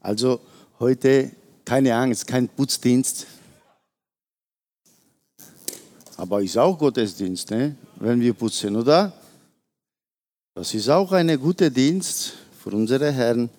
Also 0.00 0.40
heute 0.78 1.30
keine 1.64 1.94
Angst, 1.94 2.26
kein 2.26 2.48
Putzdienst. 2.48 3.26
Aber 6.16 6.42
ist 6.42 6.58
auch 6.58 6.78
Gottesdienst, 6.78 7.50
ne? 7.50 7.76
wenn 7.96 8.20
wir 8.20 8.34
putzen, 8.34 8.76
oder? 8.76 9.12
Das 10.54 10.74
ist 10.74 10.88
auch 10.88 11.12
ein 11.12 11.38
guter 11.40 11.70
Dienst 11.70 12.34
für 12.62 12.70
unseren 12.70 13.14
Herrn 13.14 13.50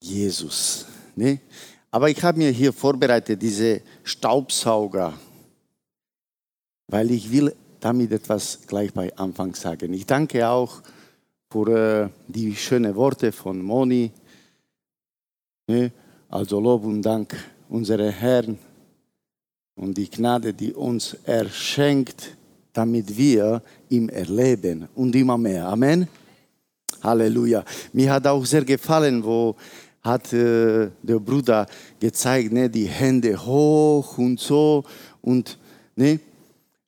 Jesus. 0.00 0.86
Ne? 1.14 1.40
Aber 1.90 2.08
ich 2.10 2.22
habe 2.22 2.38
mir 2.38 2.50
hier 2.50 2.72
vorbereitet, 2.72 3.40
diese 3.40 3.80
Staubsauger, 4.04 5.14
weil 6.88 7.10
ich 7.10 7.30
will 7.30 7.54
damit 7.80 8.12
etwas 8.12 8.60
gleich 8.66 8.92
bei 8.92 9.14
Anfang 9.16 9.54
sagen. 9.54 9.92
Ich 9.92 10.06
danke 10.06 10.48
auch 10.48 10.82
für 11.50 12.04
äh, 12.04 12.08
die 12.28 12.54
schönen 12.54 12.94
Worte 12.94 13.32
von 13.32 13.62
Moni. 13.62 14.12
Ne? 15.68 15.90
Also 16.28 16.60
Lob 16.60 16.84
und 16.84 17.02
Dank 17.02 17.34
unserem 17.68 18.10
Herrn 18.10 18.58
und 19.74 19.96
die 19.96 20.08
Gnade, 20.08 20.54
die 20.54 20.72
uns 20.72 21.16
er 21.24 21.48
schenkt, 21.48 22.36
damit 22.72 23.16
wir 23.16 23.60
ihm 23.88 24.08
erleben 24.08 24.88
und 24.94 25.14
immer 25.16 25.36
mehr. 25.36 25.66
Amen. 25.66 26.06
Halleluja. 27.02 27.64
Mir 27.92 28.12
hat 28.12 28.26
auch 28.28 28.44
sehr 28.44 28.64
gefallen, 28.64 29.24
wo 29.24 29.56
hat 30.02 30.32
äh, 30.32 30.88
der 31.02 31.18
Bruder 31.18 31.66
gezeigt, 31.98 32.52
ne, 32.52 32.70
die 32.70 32.86
Hände 32.86 33.36
hoch 33.44 34.18
und 34.18 34.38
so 34.38 34.84
und 35.20 35.58
ne, 35.96 36.20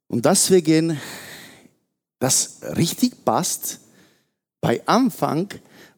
und 0.06 0.24
deswegen, 0.24 0.96
das 2.20 2.60
richtig 2.76 3.24
passt, 3.24 3.80
bei 4.60 4.80
Anfang, 4.86 5.48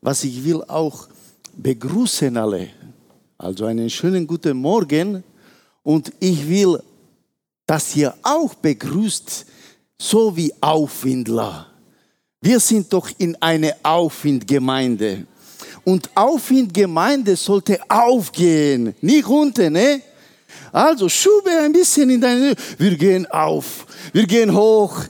was 0.00 0.24
ich 0.24 0.42
will 0.44 0.62
auch 0.64 1.09
begrüßen 1.62 2.36
alle. 2.36 2.68
Also 3.38 3.66
einen 3.66 3.90
schönen 3.90 4.26
guten 4.26 4.56
Morgen 4.56 5.22
und 5.82 6.12
ich 6.20 6.48
will, 6.48 6.78
dass 7.66 7.94
ihr 7.96 8.14
auch 8.22 8.54
begrüßt, 8.54 9.46
so 9.98 10.36
wie 10.36 10.52
Aufwindler. 10.60 11.66
Wir 12.40 12.58
sind 12.58 12.92
doch 12.92 13.10
in 13.18 13.36
eine 13.40 13.74
Aufwindgemeinde. 13.82 15.26
Und 15.84 16.10
Aufwindgemeinde 16.14 17.36
sollte 17.36 17.78
aufgehen, 17.88 18.94
nicht 19.00 19.28
runter, 19.28 19.70
ne? 19.70 20.02
Also 20.72 21.08
schube 21.08 21.50
ein 21.50 21.72
bisschen 21.72 22.10
in 22.10 22.20
deine. 22.20 22.54
Wir 22.78 22.96
gehen 22.96 23.26
auf, 23.26 23.86
wir 24.12 24.26
gehen 24.26 24.54
hoch, 24.54 25.04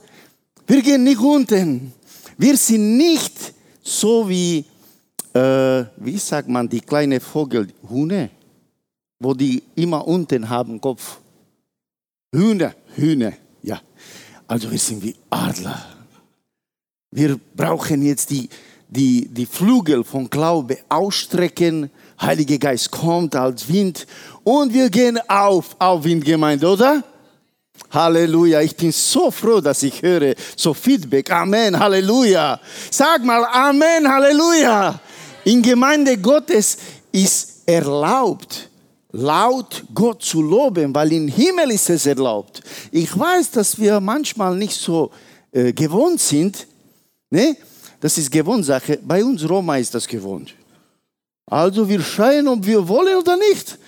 wir 0.67 0.83
gehen 0.83 1.05
nicht 1.05 1.21
unten. 1.21 1.93
Wir 2.37 2.57
sind 2.57 2.97
nicht 2.97 3.33
so 3.83 4.29
wie, 4.29 4.65
äh, 5.35 5.85
wie 5.97 6.19
sagt 6.19 6.49
man, 6.49 6.69
die 6.69 6.81
kleine 6.81 7.21
Vogel, 7.21 7.69
Hühner, 7.89 8.29
wo 9.19 9.35
die 9.35 9.63
immer 9.75 10.07
unten 10.07 10.49
haben 10.49 10.81
Kopf. 10.81 11.19
Hühner, 12.35 12.75
Hühner, 12.95 13.33
ja. 13.63 13.81
Also 14.47 14.71
wir 14.71 14.79
sind 14.79 15.03
wie 15.03 15.15
Adler. 15.31 15.85
Wir 17.13 17.39
brauchen 17.57 18.03
jetzt 18.03 18.31
die, 18.31 18.49
die, 18.89 19.29
die 19.29 19.47
Flügel 19.47 20.05
von 20.05 20.29
Glaube 20.31 20.79
ausstrecken. 20.89 21.91
Heiliger 22.21 22.59
Geist 22.59 22.91
kommt 22.91 23.35
als 23.35 23.69
Wind 23.69 24.07
und 24.45 24.73
wir 24.75 24.91
gehen 24.91 25.19
auf, 25.29 25.77
auf 25.79 26.05
Windgemeinde, 26.05 26.69
oder? 26.69 27.03
Halleluja. 27.91 28.61
Ich 28.61 28.77
bin 28.77 28.93
so 28.93 29.31
froh, 29.31 29.61
dass 29.61 29.83
ich 29.83 30.03
höre 30.03 30.35
so 30.57 30.75
Feedback. 30.75 31.31
Amen. 31.33 31.79
Halleluja. 31.79 32.61
Sag 32.91 33.25
mal 33.25 33.45
Amen. 33.45 34.09
Halleluja. 34.09 35.01
In 35.45 35.63
Gemeinde 35.63 36.19
Gottes 36.19 36.77
ist 37.13 37.63
erlaubt, 37.67 38.69
laut 39.13 39.85
Gott 39.95 40.23
zu 40.23 40.43
loben, 40.43 40.95
weil 40.95 41.13
im 41.13 41.29
Himmel 41.29 41.71
ist 41.71 41.89
es 41.91 42.07
erlaubt. 42.07 42.61
Ich 42.91 43.19
weiß, 43.19 43.51
dass 43.53 43.79
wir 43.79 44.01
manchmal 44.01 44.57
nicht 44.57 44.79
so 44.79 45.11
äh, 45.53 45.73
gewohnt 45.73 46.21
sind. 46.21 46.67
Ne? 47.31 47.57
Das 48.01 48.19
ist 48.19 48.31
Gewohnsache. 48.31 48.99
Bei 49.03 49.25
uns 49.25 49.49
Roma 49.49 49.77
ist 49.77 49.95
das 49.95 50.07
gewohnt. 50.07 50.55
Also 51.47 51.89
wir 51.89 52.01
schreien, 52.01 52.47
ob 52.47 52.65
wir 52.65 52.87
wollen 52.87 53.17
oder 53.17 53.37
nicht. 53.37 53.79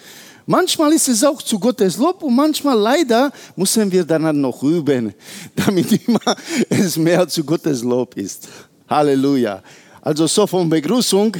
Manchmal 0.46 0.92
ist 0.92 1.08
es 1.08 1.22
auch 1.22 1.40
zu 1.40 1.58
Gottes 1.58 1.96
Lob 1.98 2.22
und 2.22 2.34
manchmal 2.34 2.76
leider 2.76 3.32
müssen 3.54 3.92
wir 3.92 4.04
dann 4.04 4.40
noch 4.40 4.62
üben, 4.62 5.14
damit 5.54 5.92
immer 6.06 6.36
es 6.68 6.96
mehr 6.96 7.28
zu 7.28 7.44
Gottes 7.44 7.82
Lob 7.82 8.16
ist. 8.16 8.48
Halleluja. 8.88 9.62
Also 10.02 10.26
so 10.26 10.46
von 10.48 10.68
Begrüßung. 10.68 11.36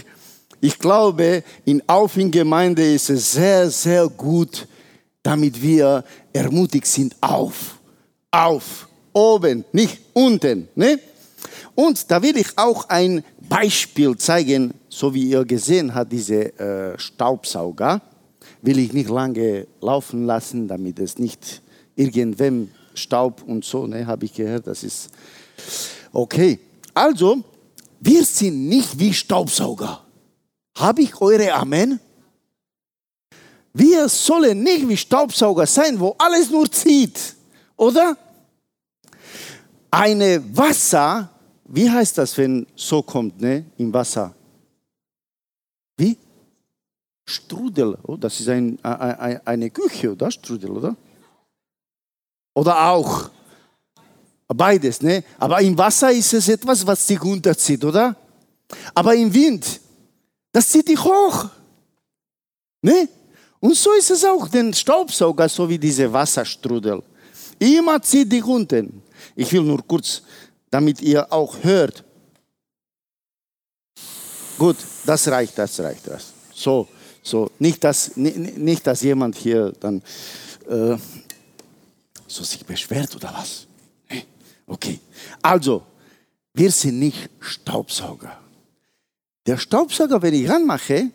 Ich 0.61 0.79
glaube, 0.79 1.43
in 1.65 1.83
Auf 1.89 2.17
in 2.17 2.31
Gemeinde 2.31 2.95
ist 2.95 3.11
es 3.11 3.33
sehr, 3.33 3.69
sehr 3.69 4.09
gut, 4.09 4.69
damit 5.23 5.61
wir 5.61 6.05
ermutigt 6.33 6.87
sind. 6.87 7.17
Auf, 7.21 7.79
auf, 8.31 8.89
oben, 9.13 9.65
nicht 9.73 9.99
unten. 10.13 10.69
Ne? 10.77 11.01
Und 11.75 12.09
da 12.09 12.23
will 12.23 12.37
ich 12.37 12.57
auch 12.57 12.89
ein 12.89 13.25
Beispiel 13.49 14.17
zeigen, 14.17 14.73
so 14.89 15.13
wie 15.13 15.31
ihr 15.31 15.45
gesehen 15.45 15.93
habt, 15.93 16.13
diese 16.13 16.57
äh, 16.59 16.99
Staubsauger 16.99 18.01
will 18.63 18.79
ich 18.79 18.93
nicht 18.93 19.11
lange 19.11 19.67
laufen 19.81 20.25
lassen, 20.25 20.69
damit 20.69 21.01
es 21.01 21.19
nicht 21.19 21.63
irgendwem 21.97 22.69
Staub 22.95 23.43
und 23.45 23.65
so, 23.65 23.89
ne, 23.89 24.07
habe 24.07 24.27
ich 24.27 24.35
gehört, 24.35 24.69
das 24.69 24.85
ist 24.85 25.11
okay. 26.13 26.61
Also, 26.95 27.43
wir 28.05 28.25
sind 28.25 28.69
nicht 28.69 28.99
wie 28.99 29.15
Staubsauger. 29.15 30.05
Habe 30.77 31.03
ich 31.03 31.21
eure 31.21 31.53
Amen? 31.53 32.01
Wir 33.73 34.09
sollen 34.09 34.65
nicht 34.65 34.89
wie 34.89 34.97
Staubsauger 34.97 35.67
sein, 35.67 36.01
wo 36.01 36.17
alles 36.19 36.51
nur 36.51 36.71
zieht, 36.71 37.37
oder? 37.77 38.17
Eine 39.89 40.43
Wasser, 40.57 41.31
wie 41.67 41.89
heißt 41.89 42.19
das, 42.19 42.37
wenn 42.37 42.67
so 42.75 43.03
kommt, 43.03 43.41
ne, 43.41 43.67
im 43.79 43.95
Wasser? 43.95 44.35
Wie? 45.97 46.19
Strudel, 47.25 47.97
oh, 48.03 48.17
das 48.17 48.41
ist 48.41 48.49
ein, 48.49 48.83
ein, 48.83 49.47
eine 49.47 49.71
Küche, 49.71 50.11
oder? 50.11 50.29
Strudel, 50.29 50.73
oder? 50.73 50.97
Oder 52.55 52.89
auch. 52.89 53.31
Beides, 54.55 55.03
ne? 55.03 55.25
Aber 55.39 55.61
im 55.61 55.77
Wasser 55.77 56.11
ist 56.13 56.33
es 56.35 56.49
etwas, 56.49 56.87
was 56.87 57.07
dich 57.07 57.23
runterzieht, 57.23 57.85
oder? 57.85 58.17
Aber 58.95 59.15
im 59.15 59.33
Wind, 59.33 59.81
das 60.53 60.69
zieht 60.69 60.89
dich 60.89 61.03
hoch. 61.03 61.47
Ne? 62.81 63.09
Und 63.61 63.77
so 63.77 63.93
ist 63.93 64.11
es 64.11 64.25
auch, 64.25 64.49
den 64.49 64.75
Staubsauger, 64.75 65.49
so 65.49 65.69
wie 65.69 65.79
diese 65.79 66.13
Wasserstrudel. 66.13 67.03
Immer 67.59 68.03
zieht 68.03 68.33
dich 68.33 68.45
unten. 68.45 69.03
Ich 69.37 69.53
will 69.53 69.63
nur 69.63 69.87
kurz, 69.87 70.23
damit 70.71 71.01
ihr 71.01 71.33
auch 71.33 71.57
hört. 71.63 72.03
Gut, 74.59 74.77
das 75.07 75.29
reicht, 75.29 75.57
das 75.59 75.79
reicht. 75.79 76.07
Das. 76.09 76.33
So. 76.55 76.89
So, 77.23 77.51
nicht, 77.59 77.85
dass, 77.85 78.17
nicht, 78.17 78.87
dass 78.87 79.03
jemand 79.03 79.37
hier 79.37 79.73
dann 79.79 80.03
äh, 80.69 80.97
so 82.27 82.43
sich 82.43 82.65
beschwert 82.67 83.15
oder 83.15 83.33
was. 83.33 83.67
Okay, 84.67 85.01
also, 85.41 85.83
wir 86.55 86.71
sind 86.71 86.99
nicht 86.99 87.31
Staubsauger. 87.41 88.39
Der 89.47 89.59
Staubsauger, 89.59 90.21
wenn 90.23 90.35
ich 90.35 90.49
ranmache, 90.49 91.11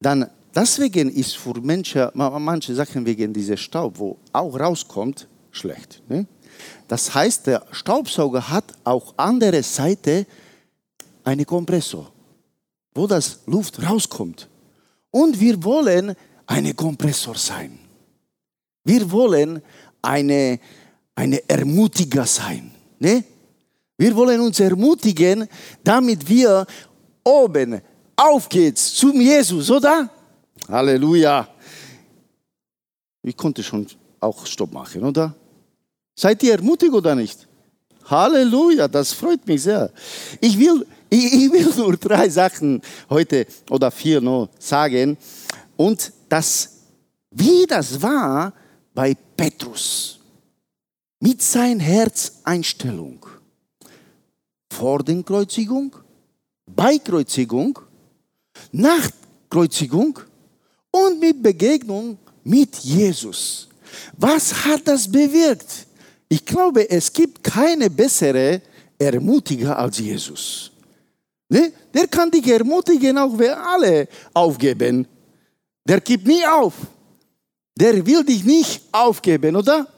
dann 0.00 0.28
deswegen 0.54 1.10
ist 1.10 1.36
für 1.36 1.60
Menschen, 1.60 2.10
manche 2.14 2.74
Sachen 2.74 3.06
wegen 3.06 3.32
dieser 3.32 3.56
Staub, 3.56 3.98
wo 3.98 4.18
auch 4.32 4.58
rauskommt, 4.58 5.26
schlecht. 5.50 6.02
Ne? 6.08 6.26
Das 6.88 7.14
heißt, 7.14 7.46
der 7.46 7.64
Staubsauger 7.70 8.48
hat 8.48 8.72
auch 8.84 9.14
andere 9.16 9.62
Seite 9.62 10.26
einen 11.24 11.46
Kompressor, 11.46 12.10
wo 12.94 13.06
das 13.06 13.40
Luft 13.46 13.82
rauskommt. 13.82 14.48
Und 15.10 15.40
wir 15.40 15.62
wollen 15.62 16.14
eine 16.46 16.74
Kompressor 16.74 17.36
sein. 17.36 17.78
Wir 18.84 19.10
wollen 19.10 19.62
eine, 20.02 20.60
eine 21.14 21.48
Ermutiger 21.48 22.26
sein. 22.26 22.73
Ne? 23.04 23.22
Wir 23.98 24.16
wollen 24.16 24.40
uns 24.40 24.58
ermutigen, 24.58 25.46
damit 25.84 26.26
wir 26.26 26.66
oben 27.22 27.80
auf 28.16 28.48
geht's 28.48 28.94
zum 28.94 29.20
Jesus, 29.20 29.70
oder? 29.70 30.08
Halleluja. 30.68 31.46
Ich 33.22 33.36
konnte 33.36 33.62
schon 33.62 33.86
auch 34.20 34.46
Stopp 34.46 34.72
machen, 34.72 35.04
oder? 35.04 35.34
Seid 36.16 36.42
ihr 36.42 36.54
ermutigt 36.54 36.92
oder 36.92 37.14
nicht? 37.14 37.46
Halleluja, 38.06 38.88
das 38.88 39.12
freut 39.12 39.46
mich 39.46 39.62
sehr. 39.62 39.90
Ich 40.40 40.58
will 40.58 40.86
ich, 41.10 41.52
will 41.52 41.72
nur 41.76 41.96
drei 41.96 42.28
Sachen 42.28 42.80
heute 43.10 43.46
oder 43.70 43.90
vier 43.90 44.20
nur 44.20 44.48
sagen. 44.58 45.16
Und 45.76 46.12
das, 46.28 46.70
wie 47.30 47.66
das 47.66 48.00
war 48.00 48.52
bei 48.94 49.14
Petrus 49.36 50.18
mit 51.24 51.40
seiner 51.40 51.82
Herzeinstellung 51.82 53.24
vor 54.70 55.02
der 55.02 55.22
Kreuzigung, 55.22 55.96
bei 56.66 56.98
Kreuzigung, 56.98 57.78
nach 58.72 59.08
Kreuzigung 59.48 60.18
und 60.90 61.18
mit 61.18 61.42
Begegnung 61.42 62.18
mit 62.42 62.76
Jesus. 62.76 63.68
Was 64.18 64.52
hat 64.66 64.86
das 64.86 65.10
bewirkt? 65.10 65.86
Ich 66.28 66.44
glaube, 66.44 66.90
es 66.90 67.10
gibt 67.10 67.42
keine 67.42 67.88
bessere 67.88 68.60
Ermutiger 68.98 69.78
als 69.78 69.98
Jesus. 69.98 70.70
Ne? 71.48 71.72
Der 71.94 72.06
kann 72.06 72.30
dich 72.30 72.46
ermutigen, 72.48 73.16
auch 73.16 73.38
wenn 73.38 73.54
alle 73.54 74.08
aufgeben. 74.34 75.08
Der 75.88 76.02
gibt 76.02 76.26
nie 76.26 76.44
auf. 76.44 76.74
Der 77.74 78.04
will 78.04 78.22
dich 78.24 78.44
nicht 78.44 78.82
aufgeben, 78.92 79.56
oder? 79.56 79.93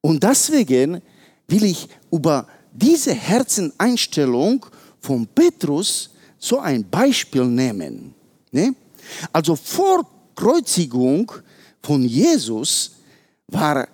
Und 0.00 0.22
deswegen 0.22 1.02
will 1.48 1.64
ich 1.64 1.88
über 2.10 2.46
diese 2.72 3.12
Herzeneinstellung 3.12 4.64
von 5.00 5.26
Petrus 5.26 6.10
so 6.38 6.58
ein 6.58 6.88
Beispiel 6.88 7.44
nehmen. 7.44 8.14
Ne? 8.52 8.74
Also 9.32 9.56
vor 9.56 10.06
Kreuzigung 10.34 11.32
von 11.82 12.02
Jesus 12.04 12.92
war 13.48 13.88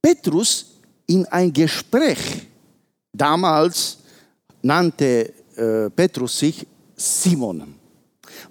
Petrus 0.00 0.66
in 1.06 1.26
ein 1.26 1.52
Gespräch. 1.52 2.46
Damals 3.12 3.98
nannte 4.62 5.32
äh, 5.56 5.90
Petrus 5.90 6.38
sich 6.38 6.66
Simon. 6.94 7.74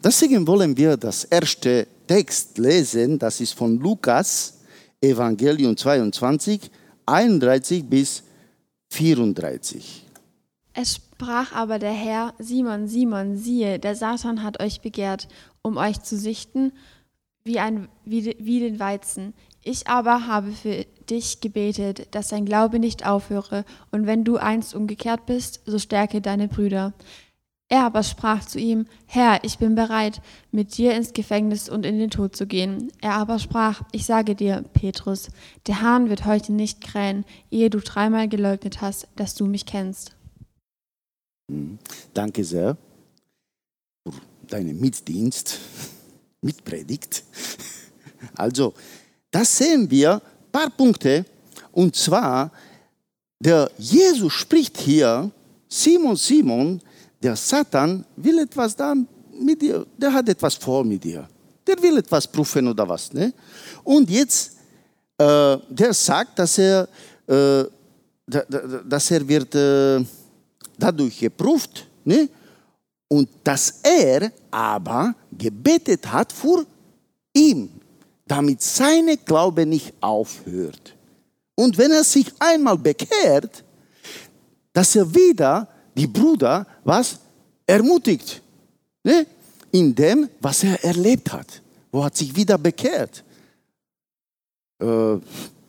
Deswegen 0.03 0.45
wollen 0.45 0.75
wir 0.75 0.97
das 0.97 1.23
erste 1.25 1.87
Text 2.07 2.57
lesen, 2.57 3.17
das 3.19 3.39
ist 3.39 3.53
von 3.53 3.77
Lukas, 3.77 4.55
Evangelium 5.01 5.77
22, 5.77 6.69
31 7.09 7.85
bis 7.85 8.23
34. 8.89 10.06
Es 10.73 10.95
sprach 10.95 11.53
aber 11.53 11.79
der 11.79 11.91
Herr, 11.91 12.33
Simon, 12.39 12.88
Simon, 12.88 13.38
siehe, 13.38 13.79
der 13.79 13.95
Satan 13.95 14.44
hat 14.44 14.61
euch 14.61 14.81
begehrt, 14.81 15.27
um 15.61 15.77
euch 15.77 16.01
zu 16.01 16.17
sichten 16.17 16.71
wie, 17.44 17.59
ein, 17.59 17.89
wie, 18.06 18.35
wie 18.39 18.59
den 18.59 18.79
Weizen. 18.79 19.33
Ich 19.63 19.88
aber 19.88 20.27
habe 20.27 20.51
für 20.51 20.85
dich 21.09 21.41
gebetet, 21.41 22.07
dass 22.11 22.29
dein 22.29 22.45
Glaube 22.45 22.79
nicht 22.79 23.06
aufhöre, 23.06 23.65
und 23.91 24.06
wenn 24.06 24.23
du 24.23 24.38
einst 24.38 24.75
umgekehrt 24.75 25.25
bist, 25.25 25.61
so 25.65 25.79
stärke 25.79 26.21
deine 26.21 26.47
Brüder. 26.47 26.94
Er 27.71 27.86
aber 27.86 28.01
sprach 28.01 28.44
zu 28.45 28.57
ihm, 28.57 28.88
Herr, 29.06 29.44
ich 29.44 29.60
bin 29.60 29.75
bereit, 29.75 30.21
mit 30.51 30.75
dir 30.77 30.95
ins 30.95 31.13
Gefängnis 31.13 31.69
und 31.69 31.86
in 31.86 32.00
den 32.00 32.10
Tod 32.10 32.36
zu 32.36 32.48
gehen. 32.48 32.92
Er 33.00 33.13
aber 33.13 33.38
sprach, 33.38 33.83
ich 33.92 34.07
sage 34.07 34.33
dir, 34.33 34.66
Petrus, 34.74 35.30
der 35.68 35.81
Hahn 35.81 36.10
wird 36.10 36.25
heute 36.25 36.51
nicht 36.51 36.81
krähen, 36.81 37.25
ehe 37.51 37.69
du 37.69 37.80
dreimal 37.80 38.27
geleugnet 38.27 38.81
hast, 38.81 39.07
dass 39.16 39.36
du 39.36 39.45
mich 39.45 39.68
kennst. 39.68 40.16
Hm, 41.51 41.77
danke 42.16 42.44
sehr 42.44 42.75
für 44.04 44.13
deinen 44.48 44.80
Mitdienst, 44.80 45.60
Mitpredigt. 46.42 47.24
Also, 48.36 48.74
das 49.31 49.57
sehen 49.57 49.89
wir, 49.89 50.16
ein 50.16 50.51
paar 50.51 50.69
Punkte, 50.69 51.25
und 51.71 51.95
zwar, 51.95 52.51
der 53.39 53.71
Jesus 53.77 54.33
spricht 54.33 54.77
hier, 54.77 55.31
Simon, 55.69 56.18
Simon, 56.18 56.81
der 57.21 57.36
Satan 57.36 58.06
will 58.16 58.39
etwas 58.39 58.75
da 58.75 58.95
mit 59.39 59.62
dir, 59.62 59.86
der 59.98 60.13
hat 60.13 60.27
etwas 60.30 60.56
vor 60.56 60.83
mit 60.83 61.04
dir. 61.04 61.27
Der 61.66 61.81
will 61.81 61.98
etwas 61.98 62.27
prüfen 62.27 62.68
oder 62.68 62.88
was. 62.88 63.12
Ne? 63.13 63.33
Und 63.83 64.10
jetzt, 64.10 64.57
äh, 65.18 65.57
der 65.69 65.94
sagt, 65.94 66.39
dass 66.39 66.57
er, 66.57 66.88
äh, 67.27 67.63
dass 68.25 69.12
er 69.12 69.27
wird 69.27 69.54
äh, 69.56 70.04
dadurch 70.77 71.19
geprüft. 71.19 71.86
Ne? 72.04 72.30
Und 73.07 73.30
dass 73.44 73.81
er 73.83 74.31
aber 74.51 75.13
gebetet 75.31 76.12
hat 76.12 76.31
für 76.31 76.66
ihn, 77.33 77.69
damit 78.25 78.62
seine 78.62 79.18
Glaube 79.18 79.66
nicht 79.66 79.94
aufhört. 80.00 80.95
Und 81.56 81.77
wenn 81.77 81.92
er 81.92 82.04
sich 82.04 82.31
einmal 82.39 82.77
bekehrt, 82.77 83.63
dass 84.71 84.95
er 84.95 85.13
wieder 85.13 85.68
die 85.99 86.07
Brüder 86.07 86.65
was 86.83 87.19
ermutigt. 87.65 88.41
Ne? 89.03 89.25
In 89.71 89.93
dem, 89.93 90.29
was 90.39 90.63
er 90.63 90.83
erlebt 90.83 91.31
hat. 91.31 91.61
Wo 91.91 92.03
hat 92.03 92.15
sich 92.15 92.33
wieder 92.35 92.57
bekehrt. 92.57 93.23
Äh, 94.79 95.17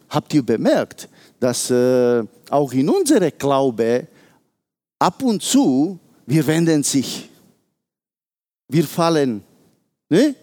habt 0.08 0.32
ihr 0.32 0.42
bemerkt, 0.42 1.08
dass 1.40 1.70
äh, 1.70 2.22
auch 2.48 2.72
in 2.72 2.88
unserem 2.88 3.32
Glaube 3.36 4.06
ab 4.98 5.22
und 5.22 5.42
zu 5.42 5.98
wir 6.26 6.46
wenden 6.46 6.84
sich, 6.84 7.28
wir 8.68 8.84
fallen. 8.84 9.42
Ne? 10.08 10.36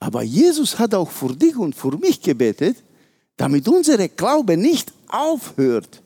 Aber 0.00 0.22
Jesus 0.22 0.78
hat 0.78 0.94
auch 0.94 1.10
für 1.10 1.34
dich 1.34 1.56
und 1.56 1.74
für 1.74 1.96
mich 1.96 2.20
gebetet, 2.20 2.76
damit 3.38 3.66
unser 3.68 4.06
Glaube 4.08 4.56
nicht 4.56 4.92
aufhört 5.08 6.02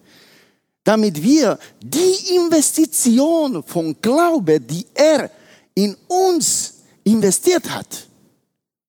damit 0.85 1.23
wir 1.23 1.59
die 1.83 2.35
Investition 2.35 3.63
von 3.63 3.97
Glaube, 4.01 4.61
die 4.61 4.87
er 4.95 5.31
in 5.75 5.97
uns 6.09 6.75
investiert 7.05 7.71
hat, 7.71 8.09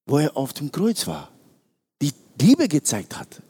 wo 0.05 0.17
er 0.17 0.35
auf 0.35 0.53
dem 0.53 0.71
Kreuz 0.71 1.05
war, 1.07 1.31
die 2.01 2.11
Liebe 2.39 2.67
gezeigt 2.67 3.17
hat, 3.17 3.41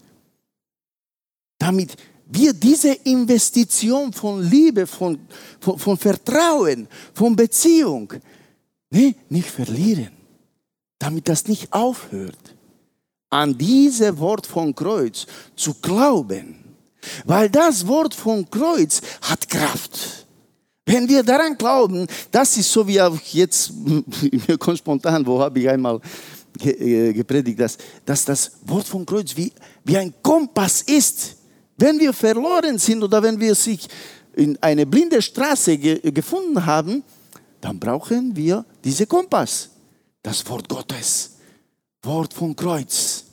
damit 1.58 1.96
wir 2.26 2.54
diese 2.54 2.94
Investition 2.94 4.12
von 4.12 4.42
Liebe, 4.42 4.88
von, 4.88 5.20
von, 5.60 5.78
von 5.78 5.98
Vertrauen, 5.98 6.88
von 7.14 7.36
Beziehung 7.36 8.14
nee, 8.90 9.16
nicht 9.30 9.50
verlieren, 9.50 10.12
damit 11.00 11.28
das 11.28 11.48
nicht 11.48 11.72
aufhört, 11.72 12.56
an 13.30 13.58
diese 13.58 14.18
Wort 14.20 14.46
von 14.46 14.76
Kreuz 14.76 15.26
zu 15.56 15.74
glauben 15.76 16.63
weil 17.26 17.50
das 17.50 17.88
Wort 17.88 18.14
vom 18.14 18.50
Kreuz 18.50 19.02
hat 19.22 19.50
Kraft. 19.50 20.26
Wenn 20.86 21.08
wir 21.08 21.24
daran 21.24 21.58
glauben, 21.58 22.08
das 22.32 22.58
ist 22.58 22.72
so 22.72 22.86
wie 22.88 23.00
auch 23.00 23.18
jetzt, 23.32 23.72
mir 24.48 24.58
kommt 24.58 24.80
spontan, 24.80 25.26
wo 25.26 25.40
habe 25.40 25.60
ich 25.60 25.70
einmal 25.70 26.00
äh, 26.60 27.14
gepredigt, 27.14 27.60
dass, 27.60 27.78
dass 28.06 28.26
das 28.26 28.52
Wort 28.66 28.88
vom 28.88 29.06
Kreuz 29.06 29.36
wie, 29.36 29.52
wie 29.84 29.98
ein 29.98 30.14
Kompass 30.22 30.82
ist. 30.82 31.38
Wenn 31.78 32.00
wir 32.00 32.14
verloren 32.14 32.78
sind 32.78 33.02
oder 33.04 33.24
wenn 33.24 33.40
wir 33.40 33.56
sich 33.56 33.88
in 34.36 34.58
eine 34.62 34.86
blinde 34.86 35.22
Straße 35.22 35.78
ge 35.78 36.12
gefunden 36.12 36.64
haben, 36.66 37.04
dann 37.62 37.80
brauchen 37.80 38.36
wir 38.36 38.66
diese 38.84 39.08
Kompass, 39.08 39.70
das 40.22 40.48
Wort 40.50 40.68
Gottes, 40.68 41.38
Wort 42.04 42.34
vom 42.34 42.56
Kreuz. 42.56 43.24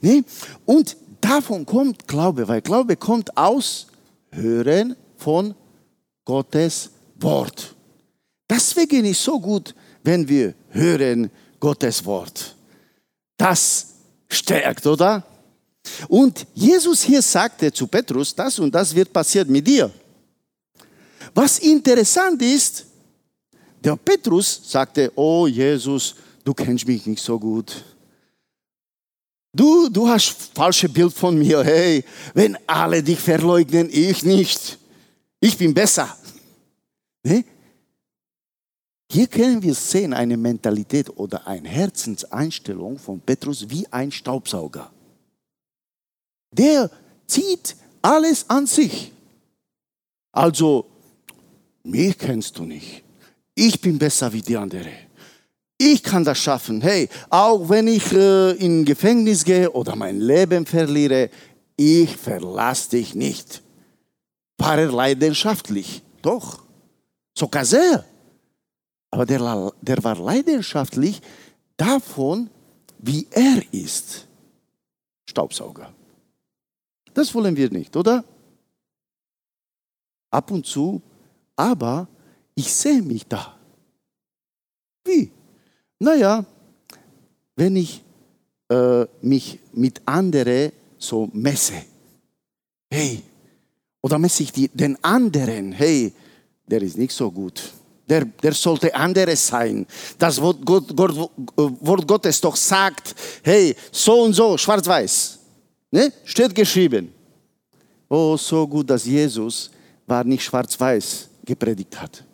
Nee? 0.00 0.24
Und 0.66 0.96
davon 1.30 1.64
kommt 1.64 2.08
Glaube, 2.08 2.46
weil 2.48 2.60
Glaube 2.60 2.96
kommt 2.96 3.36
aus 3.36 3.86
Hören 4.32 4.96
von 5.16 5.54
Gottes 6.24 6.90
Wort. 7.16 7.74
Deswegen 8.48 9.04
ist 9.04 9.18
es 9.18 9.24
so 9.24 9.38
gut, 9.38 9.74
wenn 10.02 10.28
wir 10.28 10.54
hören 10.70 11.30
Gottes 11.60 12.04
Wort. 12.04 12.56
Das 13.36 13.94
stärkt, 14.28 14.86
oder? 14.86 15.24
Und 16.08 16.46
Jesus 16.54 17.02
hier 17.02 17.22
sagte 17.22 17.72
zu 17.72 17.86
Petrus, 17.86 18.34
das 18.34 18.58
und 18.58 18.74
das 18.74 18.94
wird 18.94 19.12
passieren 19.12 19.50
mit 19.50 19.66
dir. 19.66 19.90
Was 21.34 21.58
interessant 21.60 22.42
ist, 22.42 22.86
der 23.82 23.96
Petrus 23.96 24.60
sagte, 24.64 25.12
oh 25.14 25.46
Jesus, 25.46 26.16
du 26.44 26.52
kennst 26.52 26.86
mich 26.86 27.06
nicht 27.06 27.22
so 27.22 27.38
gut. 27.38 27.84
Du, 29.52 29.88
du 29.88 30.08
hast 30.08 30.52
falsche 30.54 30.88
Bild 30.88 31.12
von 31.12 31.36
mir. 31.36 31.64
Hey, 31.64 32.04
wenn 32.34 32.56
alle 32.66 33.02
dich 33.02 33.18
verleugnen, 33.18 33.88
ich 33.90 34.22
nicht. 34.22 34.78
Ich 35.40 35.56
bin 35.58 35.74
besser. 35.74 36.16
Ne? 37.24 37.44
Hier 39.10 39.26
können 39.26 39.60
wir 39.60 39.74
sehen 39.74 40.14
eine 40.14 40.36
Mentalität 40.36 41.10
oder 41.16 41.44
eine 41.46 41.68
Herzenseinstellung 41.68 42.96
von 42.96 43.20
Petrus 43.20 43.68
wie 43.68 43.84
ein 43.90 44.12
Staubsauger. 44.12 44.88
Der 46.52 46.88
zieht 47.26 47.74
alles 48.02 48.48
an 48.48 48.66
sich. 48.66 49.12
Also, 50.30 50.86
mich 51.82 52.16
kennst 52.16 52.56
du 52.56 52.62
nicht. 52.62 53.02
Ich 53.54 53.80
bin 53.80 53.98
besser 53.98 54.32
wie 54.32 54.42
die 54.42 54.56
andere. 54.56 55.09
Ich 55.82 56.02
kann 56.02 56.24
das 56.24 56.36
schaffen. 56.36 56.82
Hey, 56.82 57.08
auch 57.30 57.70
wenn 57.70 57.88
ich 57.88 58.12
äh, 58.12 58.50
in 58.50 58.84
Gefängnis 58.84 59.42
gehe 59.42 59.70
oder 59.70 59.96
mein 59.96 60.20
Leben 60.20 60.66
verliere, 60.66 61.30
ich 61.74 62.14
verlasse 62.18 62.90
dich 62.90 63.14
nicht. 63.14 63.62
War 64.58 64.76
er 64.78 64.92
leidenschaftlich? 64.92 66.02
Doch, 66.20 66.62
sogar 67.34 67.64
sehr. 67.64 68.04
Aber 69.10 69.24
der, 69.24 69.72
der 69.80 70.04
war 70.04 70.18
leidenschaftlich 70.18 71.22
davon, 71.78 72.50
wie 72.98 73.26
er 73.30 73.62
ist. 73.72 74.26
Staubsauger. 75.30 75.94
Das 77.14 77.34
wollen 77.34 77.56
wir 77.56 77.70
nicht, 77.70 77.96
oder? 77.96 78.22
Ab 80.30 80.50
und 80.50 80.66
zu, 80.66 81.00
aber 81.56 82.06
ich 82.54 82.70
sehe 82.70 83.00
mich 83.00 83.26
da. 83.26 83.56
Naja, 86.00 86.44
wenn 87.56 87.76
ich 87.76 88.02
äh, 88.70 89.04
mich 89.20 89.58
mit 89.72 90.00
anderen 90.06 90.72
so 90.98 91.28
messe. 91.32 91.74
Hey, 92.90 93.22
oder 94.00 94.18
messe 94.18 94.42
ich 94.44 94.52
die, 94.52 94.68
den 94.68 94.96
anderen, 95.04 95.72
hey, 95.72 96.12
der 96.66 96.80
ist 96.82 96.96
nicht 96.96 97.12
so 97.12 97.30
gut. 97.30 97.62
Der, 98.08 98.24
der 98.24 98.52
sollte 98.52 98.92
anderes 98.94 99.46
sein. 99.46 99.86
Das 100.18 100.40
Wort, 100.40 100.64
Gott, 100.64 100.96
Gott, 100.96 101.30
Wort 101.56 102.08
Gottes 102.08 102.40
doch 102.40 102.56
sagt, 102.56 103.14
hey, 103.42 103.76
so 103.92 104.22
und 104.22 104.32
so, 104.32 104.56
schwarz-weiß. 104.56 105.38
Ne? 105.90 106.12
Steht 106.24 106.54
geschrieben. 106.54 107.12
Oh, 108.08 108.36
so 108.36 108.66
gut, 108.66 108.88
dass 108.88 109.04
Jesus 109.04 109.70
war 110.06 110.24
nicht 110.24 110.42
schwarz-weiß 110.42 111.28
gepredigt 111.44 112.00
hat. 112.00 112.24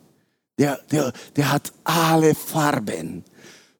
Der, 0.57 0.79
der, 0.89 1.13
der 1.35 1.51
hat 1.51 1.71
alle 1.83 2.33
Farben 2.33 3.23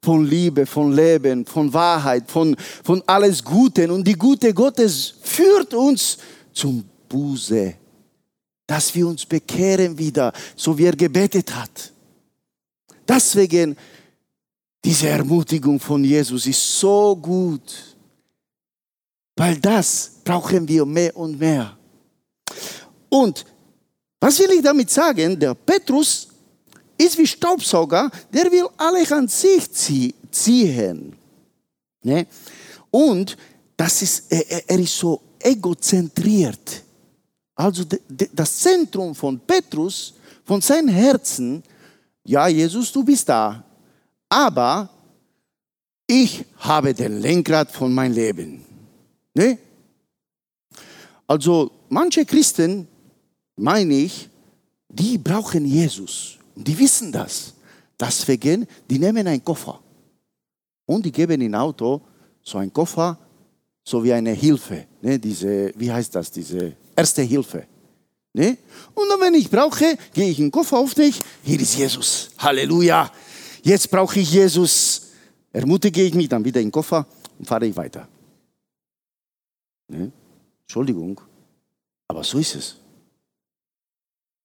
von 0.03 0.25
Liebe, 0.25 0.65
von 0.65 0.91
Leben, 0.93 1.45
von 1.45 1.73
Wahrheit, 1.73 2.29
von, 2.29 2.55
von 2.83 3.01
alles 3.05 3.43
Guten. 3.43 3.91
Und 3.91 4.07
die 4.07 4.13
Gute 4.13 4.53
Gottes 4.53 5.15
führt 5.21 5.73
uns 5.73 6.17
zum 6.53 6.83
Buße, 7.09 7.73
dass 8.65 8.93
wir 8.93 9.07
uns 9.07 9.25
bekehren 9.25 9.97
wieder, 9.97 10.31
so 10.55 10.77
wie 10.77 10.85
er 10.85 10.95
gebetet 10.95 11.53
hat. 11.55 11.91
Deswegen, 13.07 13.75
diese 14.83 15.09
Ermutigung 15.09 15.79
von 15.79 16.03
Jesus 16.03 16.45
ist 16.45 16.79
so 16.79 17.15
gut, 17.15 17.97
weil 19.35 19.57
das 19.59 20.11
brauchen 20.23 20.67
wir 20.67 20.85
mehr 20.85 21.15
und 21.15 21.39
mehr. 21.39 21.77
Und 23.09 23.45
was 24.19 24.39
will 24.39 24.51
ich 24.51 24.61
damit 24.61 24.89
sagen? 24.89 25.39
Der 25.39 25.53
Petrus 25.53 26.26
ist 26.97 27.17
wie 27.17 27.27
Staubsauger, 27.27 28.09
der 28.33 28.51
will 28.51 28.67
alle 28.77 29.09
an 29.11 29.27
sich 29.27 29.71
ziehen. 29.71 31.15
Ne? 32.03 32.27
Und 32.89 33.37
das 33.75 34.01
ist, 34.01 34.31
er, 34.31 34.79
ist 34.79 34.97
so 34.97 35.21
egozentriert. 35.39 36.83
Also 37.55 37.83
das 38.33 38.57
Zentrum 38.59 39.13
von 39.13 39.39
Petrus, 39.39 40.13
von 40.43 40.61
seinem 40.61 40.89
Herzen, 40.89 41.63
ja, 42.23 42.47
Jesus, 42.47 42.91
du 42.91 43.03
bist 43.03 43.27
da, 43.29 43.63
aber 44.29 44.89
ich 46.05 46.45
habe 46.57 46.93
den 46.93 47.19
Lenkrad 47.19 47.71
von 47.71 47.93
meinem 47.93 48.13
Leben. 48.13 48.63
Ne? 49.33 49.57
Also 51.27 51.71
manche 51.89 52.25
Christen, 52.25 52.87
meine 53.55 53.93
ich, 53.93 54.29
die 54.87 55.17
brauchen 55.17 55.65
Jesus. 55.65 56.36
Die 56.63 56.77
wissen 56.77 57.11
das. 57.11 57.53
Deswegen, 57.99 58.67
die 58.89 58.99
nehmen 58.99 59.27
einen 59.27 59.43
Koffer. 59.43 59.79
Und 60.85 61.05
die 61.05 61.11
geben 61.11 61.41
im 61.41 61.53
Auto 61.55 62.01
so 62.41 62.57
einen 62.57 62.71
Koffer, 62.71 63.17
so 63.83 64.03
wie 64.03 64.13
eine 64.13 64.31
Hilfe. 64.31 64.87
Ne? 65.01 65.19
Diese, 65.19 65.71
wie 65.75 65.91
heißt 65.91 66.13
das? 66.15 66.31
Diese 66.31 66.73
erste 66.95 67.21
Hilfe. 67.21 67.65
Ne? 68.33 68.57
Und 68.93 69.09
dann, 69.09 69.19
wenn 69.19 69.33
ich 69.33 69.49
brauche, 69.49 69.97
gehe 70.13 70.29
ich 70.29 70.39
in 70.39 70.45
den 70.45 70.51
Koffer 70.51 70.77
auf 70.77 70.93
dich. 70.93 71.21
Hier 71.43 71.59
ist 71.59 71.77
Jesus. 71.77 72.29
Halleluja. 72.37 73.11
Jetzt 73.63 73.89
brauche 73.89 74.19
ich 74.19 74.31
Jesus. 74.31 75.07
Ermutige 75.51 76.03
ich 76.03 76.13
mich 76.13 76.29
dann 76.29 76.43
wieder 76.43 76.59
in 76.61 76.67
den 76.67 76.71
Koffer 76.71 77.05
und 77.37 77.45
fahre 77.45 77.65
ich 77.65 77.75
weiter. 77.75 78.07
Ne? 79.87 80.11
Entschuldigung, 80.61 81.19
aber 82.07 82.23
so 82.23 82.37
ist 82.37 82.55
es. 82.55 82.75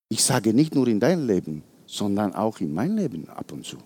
Ich 0.09 0.23
sage 0.23 0.55
nicht 0.55 0.75
nur 0.75 0.87
in 0.89 1.01
deinem 1.01 1.27
Leben, 1.27 1.63
sondern 1.93 2.35
auch 2.35 2.59
in 2.61 2.73
meinem 2.73 2.97
Leben 2.97 3.29
ab 3.29 3.53
und 3.53 3.67
zu. 3.67 3.77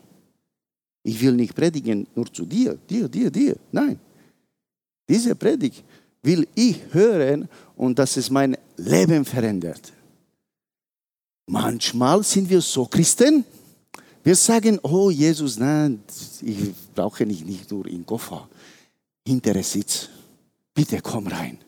Ich 1.02 1.20
will 1.20 1.32
nicht 1.32 1.56
predigen 1.56 2.06
nur 2.14 2.32
zu 2.32 2.44
dir, 2.44 2.78
dir, 2.88 3.08
dir, 3.08 3.30
dir. 3.30 3.56
Nein. 3.72 3.98
Diese 5.08 5.34
Predigt 5.34 5.82
will 6.22 6.46
ich 6.54 6.80
hören 6.92 7.48
und 7.74 7.98
dass 7.98 8.16
es 8.16 8.30
mein 8.30 8.56
Leben 8.76 9.24
verändert. 9.24 9.92
Manchmal 11.46 12.22
sind 12.22 12.48
wir 12.48 12.60
so 12.60 12.86
Christen, 12.86 13.44
wir 14.22 14.36
sagen, 14.36 14.78
oh 14.82 15.10
Jesus, 15.10 15.58
nein, 15.58 16.00
ich 16.42 16.72
brauche 16.94 17.26
nicht, 17.26 17.44
nicht 17.44 17.70
nur 17.70 17.86
in 17.86 18.06
Koffer, 18.06 18.48
hintere 19.26 19.64
Sitz. 19.64 20.08
Bitte 20.72 21.00
komm 21.00 21.26
rein. 21.26 21.58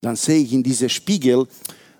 Dann 0.00 0.16
sehe 0.16 0.42
ich 0.42 0.52
in 0.52 0.62
diese 0.62 0.88
Spiegel, 0.88 1.46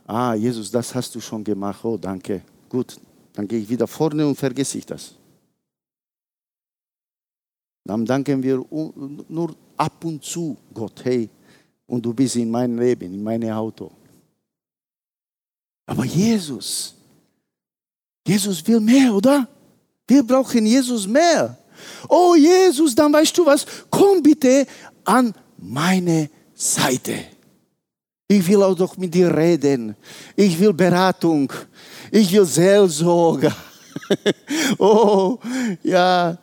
ah, 0.06 0.34
Jesus, 0.34 0.70
das 0.70 0.92
hast 0.94 1.14
du 1.14 1.20
schon 1.20 1.44
gemacht, 1.44 1.84
oh, 1.84 1.96
danke, 1.96 2.42
gut, 2.68 2.96
dann 3.32 3.48
gehe 3.48 3.60
ich 3.60 3.68
wieder 3.68 3.86
vorne 3.86 4.26
und 4.26 4.36
vergesse 4.36 4.78
ich 4.78 4.86
das. 4.86 5.14
Dann 7.84 8.04
danken 8.04 8.42
wir 8.42 8.64
nur 9.28 9.56
ab 9.76 10.04
und 10.04 10.22
zu 10.22 10.56
Gott, 10.72 11.04
hey, 11.04 11.28
und 11.86 12.04
du 12.04 12.14
bist 12.14 12.36
in 12.36 12.50
meinem 12.50 12.78
Leben, 12.78 13.12
in 13.12 13.22
meinem 13.22 13.50
Auto. 13.50 13.90
Aber 15.86 16.04
Jesus, 16.04 16.94
Jesus 18.26 18.66
will 18.66 18.80
mehr, 18.80 19.12
oder? 19.12 19.48
Wir 20.06 20.22
brauchen 20.22 20.64
Jesus 20.64 21.06
mehr. 21.06 21.58
Oh 22.08 22.34
Jesus, 22.36 22.94
dann 22.94 23.12
weißt 23.12 23.36
du 23.36 23.46
was, 23.46 23.66
komm 23.90 24.22
bitte 24.22 24.66
an 25.04 25.34
meine 25.58 26.30
Seite. 26.54 27.14
Ich 28.28 28.46
will 28.46 28.62
auch 28.62 28.74
doch 28.74 28.96
mit 28.96 29.12
dir 29.12 29.34
reden. 29.36 29.94
Ich 30.36 30.58
will 30.58 30.72
Beratung. 30.72 31.52
Ich 32.14 32.30
will 32.30 32.44
Seelsorge. 32.44 33.50
oh, 34.78 35.38
ja, 35.82 36.36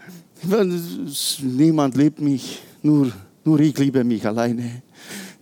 niemand 1.44 1.96
liebt 1.96 2.20
mich, 2.20 2.60
nur, 2.82 3.12
nur 3.44 3.60
ich 3.60 3.78
liebe 3.78 4.04
mich 4.04 4.26
alleine. 4.26 4.82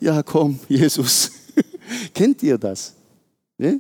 Ja, 0.02 0.22
komm, 0.22 0.60
Jesus. 0.68 1.32
Kennt 2.14 2.44
ihr 2.44 2.58
das? 2.58 2.94
Ne? 3.58 3.80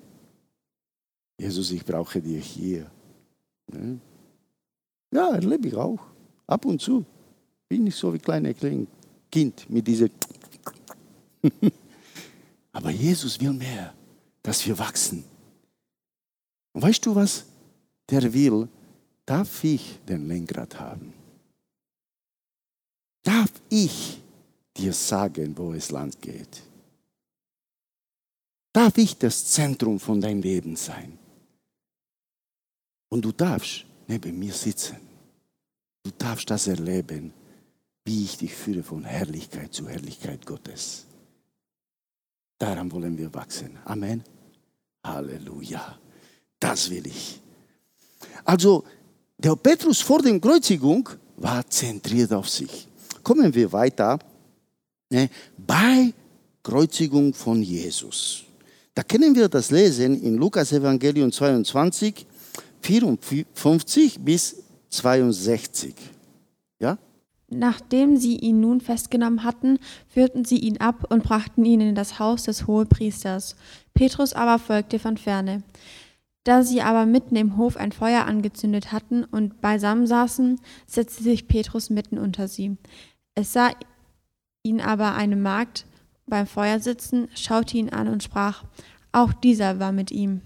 Jesus, 1.38 1.70
ich 1.72 1.84
brauche 1.84 2.22
dich 2.22 2.46
hier. 2.46 2.90
Ne? 3.68 4.00
Ja, 5.12 5.34
erlebe 5.34 5.68
ich 5.68 5.76
auch. 5.76 6.00
Ab 6.48 6.64
und 6.64 6.82
zu. 6.82 7.04
Bin 7.68 7.88
ich 7.88 7.96
so 7.96 8.14
wie 8.14 8.20
kleine 8.20 8.56
Kind 9.30 9.70
mit 9.70 9.86
dieser. 9.86 10.08
Aber 12.72 12.90
Jesus 12.90 13.38
will 13.42 13.52
mehr, 13.52 13.94
dass 14.42 14.66
wir 14.66 14.80
wachsen. 14.80 15.26
Und 16.78 16.84
weißt 16.84 17.08
du 17.08 17.16
was? 17.16 17.44
Der 18.08 18.32
will, 18.34 18.68
darf 19.26 19.64
ich 19.64 19.98
den 20.08 20.28
Lenkrad 20.28 20.80
haben? 20.80 21.12
Darf 23.24 23.52
ich 23.68 24.22
dir 24.76 24.94
sagen, 24.94 25.58
wo 25.58 25.74
es 25.74 25.90
lang 25.90 26.14
geht? 26.22 26.62
Darf 28.74 28.96
ich 29.00 29.18
das 29.18 29.44
Zentrum 29.46 30.00
von 30.00 30.22
deinem 30.22 30.44
Leben 30.44 30.76
sein? 30.76 31.18
Und 33.10 33.26
du 33.26 33.32
darfst 33.32 33.84
neben 34.08 34.38
mir 34.38 34.54
sitzen. 34.54 34.98
Du 36.04 36.12
darfst 36.12 36.48
das 36.52 36.68
erleben, 36.68 37.34
wie 38.06 38.24
ich 38.24 38.38
dich 38.38 38.54
führe 38.54 38.84
von 38.84 39.04
Herrlichkeit 39.04 39.74
zu 39.74 39.90
Herrlichkeit 39.90 40.46
Gottes. 40.46 41.08
Daran 42.60 42.92
wollen 42.92 43.18
wir 43.18 43.34
wachsen. 43.34 43.80
Amen. 43.84 44.24
Halleluja. 45.04 45.98
Das 46.60 46.90
will 46.90 47.06
ich. 47.08 47.40
Also, 48.44 48.84
der 49.38 49.56
Petrus 49.56 50.02
vor 50.02 50.22
der 50.22 50.40
Kreuzigung 50.40 51.10
war 51.38 51.68
zentriert 51.70 52.34
auf 52.34 52.50
sich. 52.50 52.88
Kommen 53.24 53.54
wir 53.54 53.72
weiter. 53.72 54.18
Ne? 55.10 55.30
Bei 55.58 56.14
Kreuzigung 56.64 57.34
von 57.34 57.62
Jesus. 57.62 58.44
Da 58.94 59.04
können 59.04 59.36
wir 59.36 59.48
das 59.48 59.70
lesen 59.70 60.22
in 60.24 60.38
Lukas 60.38 60.72
Evangelium 60.72 61.32
22, 61.32 62.26
54 62.82 64.20
bis 64.20 64.56
62. 64.90 65.94
Ja? 66.80 66.98
Nachdem 67.50 68.18
sie 68.18 68.38
ihn 68.38 68.60
nun 68.60 68.82
festgenommen 68.82 69.44
hatten, 69.44 69.80
führten 70.10 70.46
sie 70.46 70.58
ihn 70.58 70.78
ab 70.78 71.06
und 71.10 71.24
brachten 71.24 71.64
ihn 71.64 71.80
in 71.80 71.96
das 71.96 72.20
Haus 72.20 72.44
des 72.44 72.68
Hohepriesters. 72.68 73.56
Petrus 73.94 74.34
aber 74.34 74.60
folgte 74.60 75.00
von 75.00 75.18
ferne. 75.18 75.64
Da 76.48 76.64
sie 76.64 76.82
aber 76.82 77.06
mitten 77.06 77.36
im 77.36 77.58
Hof 77.58 77.76
ein 77.76 77.92
Feuer 77.92 78.24
angezündet 78.24 78.94
hatten 78.94 79.26
und 79.26 79.60
beisammen 79.60 80.08
saßen, 80.08 80.62
setzte 80.86 81.22
sich 81.22 81.50
Petrus 81.50 81.90
mitten 81.90 82.18
unter 82.18 82.48
sie. 82.48 82.78
Es 83.36 83.52
sah 83.52 83.72
ihn 84.64 84.80
aber 84.80 85.14
eine 85.16 85.36
Magd 85.36 85.86
beim 86.26 86.48
Feuer 86.48 86.80
sitzen, 86.80 87.28
schaute 87.36 87.76
ihn 87.76 87.90
an 87.90 88.08
und 88.08 88.24
sprach, 88.24 88.64
auch 89.12 89.34
dieser 89.34 89.82
war 89.82 89.92
mit 89.92 90.10
ihm. 90.10 90.40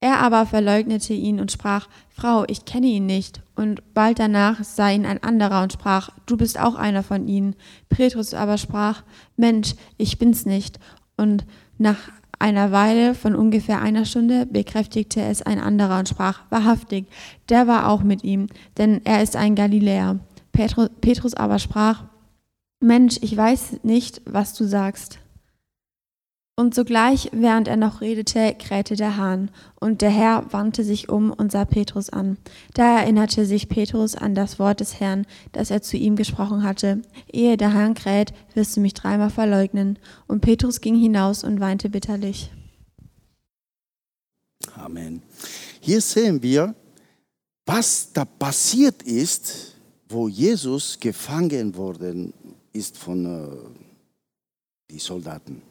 Er 0.00 0.18
aber 0.18 0.44
verleugnete 0.46 1.14
ihn 1.14 1.38
und 1.38 1.52
sprach, 1.52 1.88
Frau, 2.08 2.42
ich 2.48 2.64
kenne 2.64 2.88
ihn 2.88 3.06
nicht. 3.06 3.42
Und 3.54 3.94
bald 3.94 4.18
danach 4.18 4.64
sah 4.64 4.90
ihn 4.90 5.06
ein 5.06 5.22
anderer 5.22 5.62
und 5.62 5.74
sprach, 5.74 6.10
du 6.26 6.36
bist 6.36 6.58
auch 6.58 6.74
einer 6.74 7.04
von 7.04 7.28
ihnen. 7.28 7.54
Petrus 7.88 8.34
aber 8.34 8.58
sprach, 8.58 9.04
Mensch, 9.36 9.76
ich 9.96 10.18
bin's 10.18 10.44
nicht. 10.44 10.80
Und 11.16 11.46
nach 11.78 12.10
einer 12.40 12.72
Weile 12.72 13.14
von 13.14 13.36
ungefähr 13.36 13.80
einer 13.80 14.04
Stunde 14.04 14.46
bekräftigte 14.46 15.20
es 15.22 15.42
ein 15.42 15.60
anderer 15.60 15.98
und 15.98 16.08
sprach, 16.08 16.40
wahrhaftig, 16.50 17.06
der 17.48 17.66
war 17.66 17.88
auch 17.88 18.02
mit 18.02 18.24
ihm, 18.24 18.48
denn 18.78 19.00
er 19.04 19.22
ist 19.22 19.36
ein 19.36 19.54
Galiläer. 19.54 20.18
Petrus 20.52 21.34
aber 21.34 21.58
sprach, 21.58 22.04
Mensch, 22.80 23.18
ich 23.20 23.36
weiß 23.36 23.80
nicht, 23.82 24.22
was 24.24 24.54
du 24.54 24.64
sagst. 24.64 25.18
Und 26.60 26.74
sogleich, 26.74 27.30
während 27.32 27.68
er 27.68 27.78
noch 27.78 28.02
redete, 28.02 28.54
krähte 28.54 28.94
der 28.94 29.16
Hahn, 29.16 29.50
und 29.76 30.02
der 30.02 30.10
Herr 30.10 30.52
wandte 30.52 30.84
sich 30.84 31.08
um 31.08 31.32
und 31.32 31.50
sah 31.50 31.64
Petrus 31.64 32.10
an. 32.10 32.36
Da 32.74 32.98
erinnerte 32.98 33.46
sich 33.46 33.70
Petrus 33.70 34.14
an 34.14 34.34
das 34.34 34.58
Wort 34.58 34.80
des 34.80 35.00
Herrn, 35.00 35.26
das 35.52 35.70
er 35.70 35.80
zu 35.80 35.96
ihm 35.96 36.16
gesprochen 36.16 36.62
hatte. 36.62 37.00
Ehe 37.32 37.56
der 37.56 37.72
Hahn 37.72 37.94
kräht, 37.94 38.34
wirst 38.52 38.76
du 38.76 38.82
mich 38.82 38.92
dreimal 38.92 39.30
verleugnen. 39.30 39.98
Und 40.26 40.42
Petrus 40.42 40.82
ging 40.82 40.96
hinaus 40.96 41.44
und 41.44 41.60
weinte 41.60 41.88
bitterlich. 41.88 42.52
Amen. 44.74 45.22
Hier 45.80 46.02
sehen 46.02 46.42
wir, 46.42 46.74
was 47.64 48.12
da 48.12 48.26
passiert 48.26 49.02
ist, 49.02 49.76
wo 50.10 50.28
Jesus 50.28 51.00
gefangen 51.00 51.74
worden 51.74 52.34
ist 52.74 52.98
von 52.98 53.24
äh, 53.24 54.90
den 54.90 54.98
Soldaten. 54.98 55.69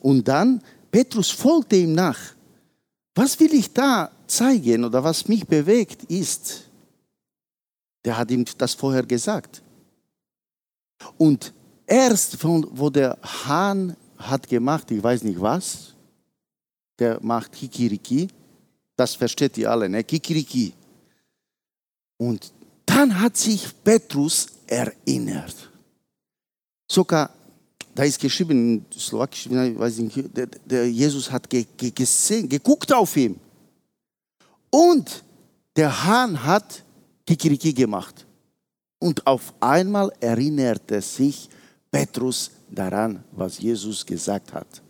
Und 0.00 0.26
dann, 0.26 0.62
Petrus 0.90 1.30
folgte 1.30 1.76
ihm 1.76 1.92
nach. 1.92 2.18
Was 3.14 3.38
will 3.38 3.52
ich 3.54 3.72
da 3.72 4.10
zeigen 4.26 4.84
oder 4.84 5.02
was 5.02 5.28
mich 5.28 5.46
bewegt 5.46 6.04
ist, 6.04 6.68
der 8.04 8.16
hat 8.16 8.30
ihm 8.30 8.44
das 8.56 8.74
vorher 8.74 9.02
gesagt. 9.02 9.62
Und 11.18 11.52
erst, 11.86 12.36
von, 12.36 12.66
wo 12.70 12.88
der 12.90 13.18
Hahn 13.22 13.96
hat 14.16 14.48
gemacht, 14.48 14.90
ich 14.90 15.02
weiß 15.02 15.22
nicht 15.24 15.40
was, 15.40 15.94
der 16.98 17.18
macht 17.22 17.52
Kikiriki, 17.52 18.28
das 18.96 19.14
versteht 19.14 19.56
ihr 19.58 19.70
alle, 19.70 19.88
ne? 19.88 20.04
Kikiriki. 20.04 20.74
Und 22.18 22.52
dann 22.84 23.18
hat 23.18 23.36
sich 23.36 23.66
Petrus 23.82 24.46
erinnert. 24.66 25.70
Sogar 26.90 27.30
da 27.94 28.04
ist 28.04 28.20
geschrieben, 28.20 28.84
in 28.92 28.98
Slowakisch, 28.98 29.48
weiß 29.50 29.98
nicht, 29.98 30.36
der, 30.36 30.46
der 30.46 30.90
Jesus 30.90 31.30
hat 31.30 31.48
ge, 31.48 31.66
ge, 31.76 31.90
gesehen, 31.90 32.48
geguckt 32.48 32.92
auf 32.92 33.16
ihn. 33.16 33.38
Und 34.70 35.24
der 35.76 36.04
Hahn 36.04 36.42
hat 36.44 36.84
Kikiriki 37.26 37.72
gemacht. 37.72 38.26
Und 38.98 39.26
auf 39.26 39.54
einmal 39.60 40.12
erinnerte 40.20 41.00
sich 41.00 41.48
Petrus 41.90 42.50
daran, 42.70 43.24
was 43.32 43.58
Jesus 43.58 44.06
gesagt 44.06 44.52
hat. 44.52 44.82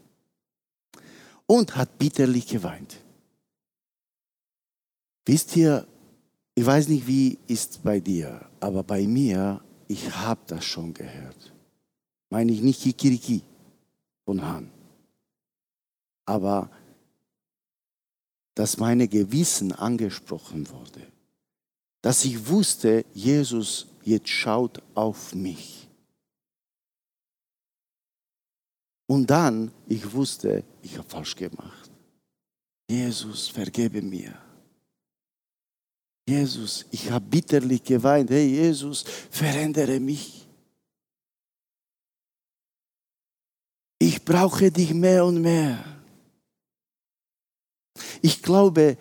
Und 1.46 1.74
hat 1.74 1.96
bitterlich 1.98 2.46
geweint. 2.46 2.96
Wisst 5.24 5.56
ihr, 5.56 5.86
ich 6.54 6.66
weiß 6.66 6.88
nicht, 6.88 7.06
wie 7.06 7.38
ist 7.46 7.82
bei 7.82 8.00
dir, 8.00 8.48
aber 8.58 8.82
bei 8.82 9.06
mir, 9.06 9.60
ich 9.88 10.10
habe 10.14 10.40
das 10.46 10.64
schon 10.64 10.92
gehört 10.92 11.49
meine 12.30 12.52
ich 12.52 12.62
nicht 12.62 12.80
Kikiriki 12.80 13.42
von 14.24 14.42
Hahn. 14.42 14.70
Aber 16.24 16.70
dass 18.54 18.76
meine 18.76 19.08
Gewissen 19.08 19.72
angesprochen 19.72 20.68
wurde. 20.70 21.06
Dass 22.02 22.24
ich 22.24 22.48
wusste, 22.48 23.04
Jesus 23.12 23.86
jetzt 24.02 24.28
schaut 24.28 24.82
auf 24.94 25.34
mich. 25.34 25.88
Und 29.06 29.28
dann, 29.28 29.72
ich 29.88 30.12
wusste, 30.12 30.62
ich 30.82 30.96
habe 30.96 31.08
falsch 31.08 31.34
gemacht. 31.34 31.90
Jesus, 32.88 33.48
vergebe 33.48 34.02
mir. 34.02 34.34
Jesus, 36.28 36.86
ich 36.90 37.10
habe 37.10 37.24
bitterlich 37.24 37.82
geweint. 37.82 38.30
Hey 38.30 38.46
Jesus, 38.46 39.04
verändere 39.30 39.98
mich. 39.98 40.39
Brauche 44.30 44.70
dich 44.70 44.94
mehr 44.94 45.24
und 45.24 45.42
mehr. 45.42 45.84
Ich 48.22 48.40
glaube, 48.40 48.96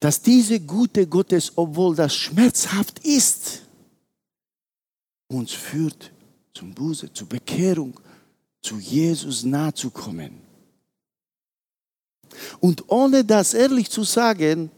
dass 0.00 0.20
diese 0.20 0.60
Gute 0.60 1.06
Gottes, 1.06 1.52
obwohl 1.56 1.96
das 1.96 2.14
schmerzhaft 2.14 2.98
ist, 3.06 3.62
uns 5.28 5.52
führt 5.52 6.12
zum 6.52 6.74
Buße, 6.74 7.10
zur 7.14 7.26
Bekehrung, 7.26 7.98
zu 8.60 8.78
Jesus 8.78 9.44
nahe 9.44 9.72
zu 9.72 9.90
kommen. 9.90 10.42
Und 12.60 12.84
ohne 12.90 13.24
das 13.24 13.54
ehrlich 13.54 13.88
zu 13.88 14.02
sagen, 14.04 14.70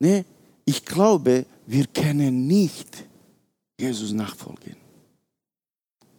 ne, 0.00 0.26
ich 0.66 0.84
glaube, 0.84 1.46
wir 1.66 1.86
können 1.86 2.46
nicht 2.46 3.04
Jesus 3.80 4.12
nachfolgen. 4.12 4.76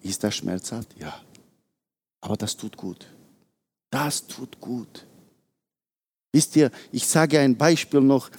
Ist 0.02 0.24
das 0.24 0.36
schmerzhaft? 0.38 0.90
Ja. 0.98 1.25
Aber 2.26 2.36
das 2.36 2.58
tut 2.58 2.76
gut. 2.76 3.06
Das 3.92 4.26
tut 4.26 4.60
gut. 4.60 5.06
Wisst 6.34 6.56
ihr, 6.56 6.72
ich 6.92 7.06
sage 7.06 7.40
ein 7.40 7.56
Beispiel 7.56 8.02
noch 8.02 8.32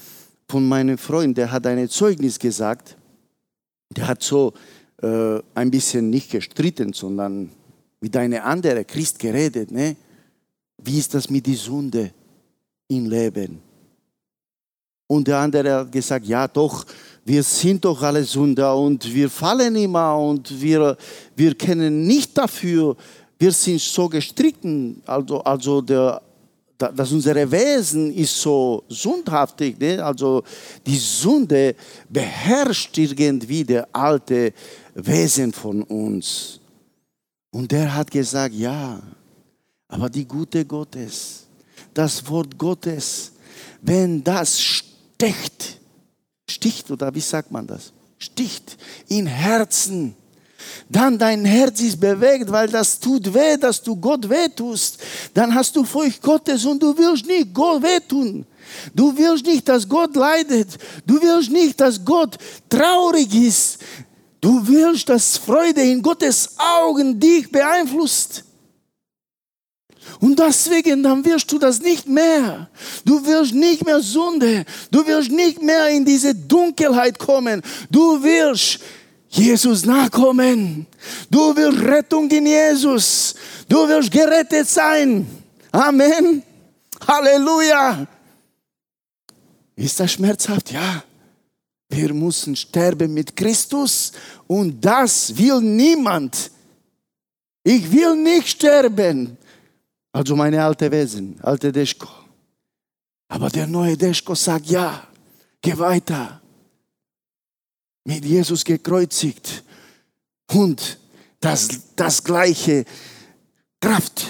von 0.49 0.67
meinem 0.67 0.99
Freund, 0.99 1.39
der 1.39 1.53
hat 1.53 1.69
ein 1.69 1.89
Zeugnis 1.89 2.37
gesagt. 2.37 2.97
Der 3.91 4.09
hat 4.09 4.25
so 4.25 4.55
äh, 5.01 5.39
ein 5.55 5.71
bisschen 5.71 6.11
nicht 6.11 6.33
gestritten, 6.33 6.93
sondern 6.95 7.53
mit 8.01 8.17
einer 8.17 8.45
anderen 8.45 8.85
Christ 8.89 9.21
geredet. 9.21 9.71
Ne? 9.71 9.95
Wie 10.79 10.99
ist 10.99 11.15
das 11.15 11.31
mit 11.31 11.47
der 11.47 11.55
Sünde 11.55 12.11
im 12.89 13.09
Leben? 13.09 13.63
Und 15.07 15.29
der 15.29 15.39
andere 15.39 15.75
hat 15.77 15.93
gesagt, 15.93 16.27
ja 16.27 16.49
doch, 16.49 16.85
wir 17.25 17.45
sind 17.45 17.85
doch 17.85 18.03
alle 18.03 18.25
Sünder 18.25 18.77
und 18.77 19.15
wir 19.15 19.31
fallen 19.31 19.77
immer 19.77 20.19
und 20.19 20.61
wir, 20.61 20.97
wir 21.37 21.55
kennen 21.55 22.05
nicht 22.05 22.37
dafür, 22.37 22.97
wir 23.39 23.53
sind 23.53 23.81
so 23.81 24.09
gestritten, 24.09 25.03
also, 25.07 25.43
also 25.43 25.81
der, 25.81 26.23
dass 26.79 27.13
unser 27.13 27.35
Wesen 27.51 28.13
ist 28.15 28.41
so 28.41 28.85
sündhaftig, 28.89 29.79
ne? 29.79 30.03
also 30.05 30.43
die 30.85 30.97
Sünde 30.97 31.75
beherrscht 32.09 32.97
irgendwie 32.99 33.65
der 33.65 33.89
alte 33.93 34.53
Wesen 34.95 35.53
von 35.53 35.83
uns. 35.83 36.61
Und 37.51 37.73
der 37.73 37.95
hat 37.95 38.11
gesagt, 38.11 38.55
ja, 38.55 39.01
aber 39.89 40.11
die 40.11 40.27
Gute 40.27 40.65
Gottes, 40.65 41.47
das 41.95 42.29
Wort 42.29 42.59
Gottes, 42.59 43.33
wenn 43.81 44.23
das 44.23 44.61
sticht, 44.61 45.81
sticht 46.49 46.91
oder 46.91 47.15
wie 47.15 47.21
sagt 47.21 47.51
man 47.51 47.67
das? 47.67 47.93
Sticht 48.19 48.77
in 49.09 49.27
Herzen, 49.27 50.15
dann 50.89 51.19
dein 51.19 51.45
Herz 51.45 51.81
ist 51.81 52.01
bewegt, 52.01 52.51
weil 52.51 52.69
das 52.69 52.99
tut 52.99 53.33
weh, 53.33 53.57
dass 53.57 53.83
du 53.83 53.97
Gott 53.97 54.29
weh 54.29 54.49
tust, 54.49 54.99
dann 55.35 55.55
hast 55.55 55.75
du 55.77 55.85
Furcht 55.85 56.23
Gottes 56.23 56.65
und 56.65 56.83
du 56.83 56.97
willst 56.97 57.27
nicht 57.27 57.53
Gott 57.53 57.83
weh 57.83 58.01
tun. 58.01 58.47
Du 58.95 59.17
willst 59.17 59.47
nicht, 59.47 59.69
dass 59.69 59.89
Gott 59.89 60.17
leidet. 60.17 60.69
Du 61.07 61.21
willst 61.21 61.51
nicht, 61.51 61.81
dass 61.81 62.05
Gott 62.05 62.37
traurig 62.69 63.33
ist. 63.35 63.79
Du 64.41 64.67
willst, 64.67 65.09
dass 65.09 65.37
Freude 65.39 65.83
in 65.83 66.03
Gottes 66.03 66.51
Augen 66.59 67.19
dich 67.19 67.51
beeinflusst. 67.51 68.45
Und 70.21 70.39
deswegen, 70.39 71.03
dann 71.03 71.25
wirst 71.25 71.51
du 71.51 71.59
das 71.59 71.81
nicht 71.81 72.07
mehr. 72.09 72.69
Du 73.05 73.25
wirst 73.27 73.53
nicht 73.53 73.85
mehr 73.85 74.01
Sünde. 74.01 74.65
Du 74.91 75.07
wirst 75.07 75.31
nicht 75.31 75.61
mehr 75.61 75.89
in 75.89 76.05
diese 76.05 76.35
Dunkelheit 76.35 77.19
kommen. 77.19 77.63
Du 77.91 78.23
wirst 78.23 78.81
Jesus 79.29 79.85
nachkommen. 79.85 80.87
Du 81.31 81.55
willst 81.55 81.81
Rettung 81.81 82.31
in 82.31 82.47
Jesus. 82.47 83.35
Du 83.69 83.89
wirst 83.89 84.11
gerettet 84.11 84.69
sein. 84.69 85.27
Amen. 85.73 86.43
Halleluja. 87.07 88.07
Ist 89.75 90.01
das 90.01 90.13
schmerzhaft? 90.13 90.73
Ja. 90.73 91.03
Wir 91.89 92.13
müssen 92.15 92.57
sterben 92.57 93.13
mit 93.15 93.37
Christus 93.37 94.13
und 94.47 94.81
das 94.85 95.37
will 95.37 95.61
niemand. 95.61 96.51
Ich 97.63 97.91
will 97.93 98.17
nicht 98.17 98.49
sterben. 98.49 99.37
Also 100.13 100.35
meine 100.35 100.65
alte 100.65 100.91
Wesen, 100.91 101.39
alte 101.43 101.71
Deschko. 101.71 102.09
Aber 103.29 103.51
der 103.51 103.67
neue 103.67 103.97
Deschko 103.97 104.35
sagt 104.35 104.67
ja, 104.67 105.07
geh 105.61 105.77
weiter 105.79 106.41
mit 108.07 108.25
Jesus 108.25 108.65
gekreuzigt 108.65 109.65
und 110.53 110.99
das, 111.41 111.69
das 111.97 112.23
gleiche 112.23 112.85
Kraft, 113.81 114.27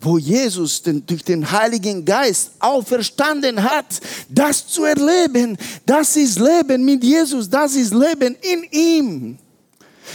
wo 0.00 0.18
Jesus 0.18 0.82
den, 0.82 1.04
durch 1.04 1.24
den 1.24 1.50
Heiligen 1.50 2.04
Geist 2.04 2.52
auferstanden 2.58 3.62
hat, 3.62 4.00
das 4.28 4.68
zu 4.68 4.84
erleben, 4.84 5.56
das 5.86 6.16
ist 6.16 6.38
Leben 6.38 6.84
mit 6.84 7.02
Jesus, 7.02 7.48
das 7.48 7.74
ist 7.74 7.94
Leben 7.94 8.36
in 8.42 8.64
ihm. 8.70 9.38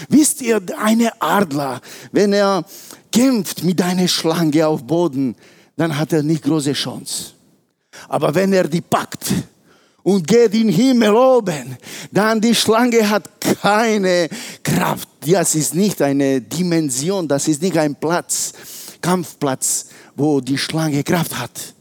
Wisst 0.07 0.41
ihr, 0.41 0.61
eine 0.77 1.19
Adler, 1.19 1.81
wenn 2.11 2.31
er 2.31 2.63
kämpft 3.11 3.63
mit 3.63 3.81
einer 3.81 4.07
Schlange 4.07 4.65
auf 4.65 4.83
Boden, 4.83 5.35
dann 5.75 5.97
hat 5.97 6.13
er 6.13 6.23
nicht 6.23 6.43
große 6.43 6.73
Chance. 6.73 7.31
Aber 8.07 8.33
wenn 8.33 8.53
er 8.53 8.67
die 8.67 8.81
packt 8.81 9.25
und 10.03 10.27
geht 10.27 10.53
in 10.53 10.67
den 10.67 10.69
Himmel 10.69 11.13
oben. 11.13 11.77
Dann 12.11 12.41
die 12.41 12.55
Schlange 12.55 13.09
hat 13.09 13.29
keine 13.39 14.29
Kraft. 14.63 15.07
Das 15.25 15.55
ist 15.55 15.75
nicht 15.75 16.01
eine 16.01 16.41
Dimension, 16.41 17.27
das 17.27 17.47
ist 17.47 17.61
nicht 17.61 17.77
ein 17.77 17.95
Platz, 17.95 18.53
Kampfplatz, 19.01 19.87
wo 20.15 20.41
die 20.41 20.57
Schlange 20.57 21.03
Kraft 21.03 21.37
hat. 21.37 21.73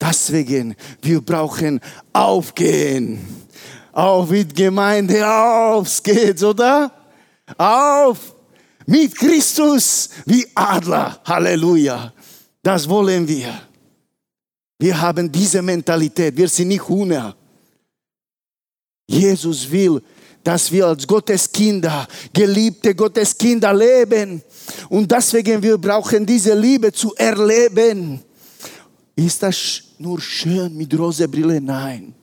Deswegen, 0.00 0.74
wir 1.02 1.20
brauchen 1.20 1.80
aufgehen. 2.12 3.46
Auf 3.92 4.28
mit 4.28 4.54
Gemeinde, 4.54 5.26
auf 5.26 6.02
geht's, 6.02 6.42
oder? 6.42 6.92
Auf 7.56 8.34
mit 8.84 9.16
Christus 9.16 10.10
wie 10.26 10.46
Adler. 10.54 11.18
Halleluja. 11.24 12.12
Das 12.62 12.88
wollen 12.88 13.26
wir. 13.26 13.65
Wir 14.78 15.00
haben 15.00 15.30
diese 15.30 15.62
Mentalität. 15.62 16.36
Wir 16.36 16.48
sind 16.48 16.68
nicht 16.68 16.88
Hühner. 16.88 17.34
Jesus 19.06 19.70
will, 19.70 20.02
dass 20.42 20.70
wir 20.70 20.86
als 20.86 21.06
Gotteskinder, 21.06 22.06
geliebte 22.32 22.94
Gotteskinder 22.94 23.72
leben. 23.72 24.42
Und 24.88 25.10
deswegen 25.10 25.62
wir 25.62 25.78
brauchen 25.78 26.26
diese 26.26 26.54
Liebe 26.54 26.92
zu 26.92 27.14
erleben. 27.14 28.20
Ist 29.14 29.42
das 29.42 29.82
nur 29.98 30.20
schön 30.20 30.76
mit 30.76 30.96
rosa 30.98 31.26
Brille? 31.26 31.60
Nein. 31.60 32.14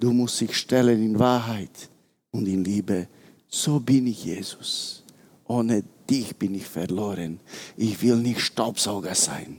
Du 0.00 0.12
musst 0.12 0.40
dich 0.40 0.56
stellen 0.56 1.02
in 1.02 1.18
Wahrheit 1.18 1.88
und 2.30 2.46
in 2.46 2.64
Liebe. 2.64 3.08
So 3.48 3.78
bin 3.80 4.06
ich 4.06 4.24
Jesus. 4.24 5.02
Ohne 5.44 5.82
dich 6.08 6.34
bin 6.36 6.54
ich 6.54 6.66
verloren. 6.66 7.40
Ich 7.76 8.00
will 8.02 8.16
nicht 8.16 8.40
Staubsauger 8.40 9.14
sein. 9.14 9.58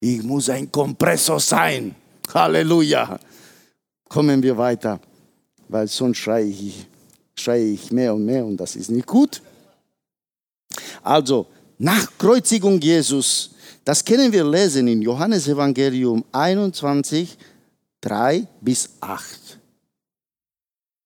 Ich 0.00 0.22
muss 0.22 0.48
ein 0.48 0.72
Kompressor 0.72 1.38
sein. 1.38 1.94
Halleluja. 2.32 3.20
Kommen 4.08 4.42
wir 4.42 4.56
weiter, 4.56 4.98
weil 5.68 5.86
sonst 5.86 6.18
schreie 6.18 6.46
ich, 6.46 6.86
schreie 7.36 7.66
ich 7.66 7.92
mehr 7.92 8.14
und 8.14 8.24
mehr 8.24 8.44
und 8.44 8.56
das 8.56 8.76
ist 8.76 8.90
nicht 8.90 9.06
gut. 9.06 9.42
Also, 11.02 11.46
nach 11.78 12.06
Kreuzigung 12.18 12.80
Jesus, 12.80 13.50
das 13.84 14.04
können 14.04 14.32
wir 14.32 14.44
lesen 14.44 14.88
in 14.88 15.02
Johannes 15.02 15.48
Evangelium 15.48 16.24
21, 16.32 17.36
3 18.00 18.46
bis 18.60 18.88
8. 19.00 19.58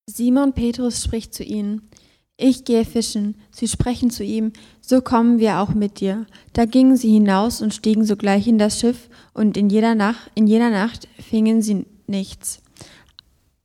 Simon 0.06 0.52
Petrus 0.52 1.02
spricht 1.02 1.34
zu 1.34 1.42
ihnen, 1.42 1.88
ich 2.36 2.64
gehe 2.64 2.84
fischen. 2.84 3.36
Sie 3.50 3.68
sprechen 3.68 4.10
zu 4.10 4.24
ihm, 4.24 4.52
so 4.80 5.00
kommen 5.00 5.38
wir 5.38 5.60
auch 5.60 5.74
mit 5.74 6.00
dir. 6.00 6.26
Da 6.52 6.64
gingen 6.64 6.96
sie 6.96 7.10
hinaus 7.10 7.62
und 7.62 7.74
stiegen 7.74 8.04
sogleich 8.04 8.46
in 8.46 8.58
das 8.58 8.80
Schiff, 8.80 9.08
und 9.32 9.56
in 9.56 9.70
jeder 9.70 9.94
Nacht, 9.94 10.30
in 10.34 10.46
jener 10.46 10.70
Nacht 10.70 11.08
fingen 11.18 11.62
sie 11.62 11.86
nichts. 12.06 12.60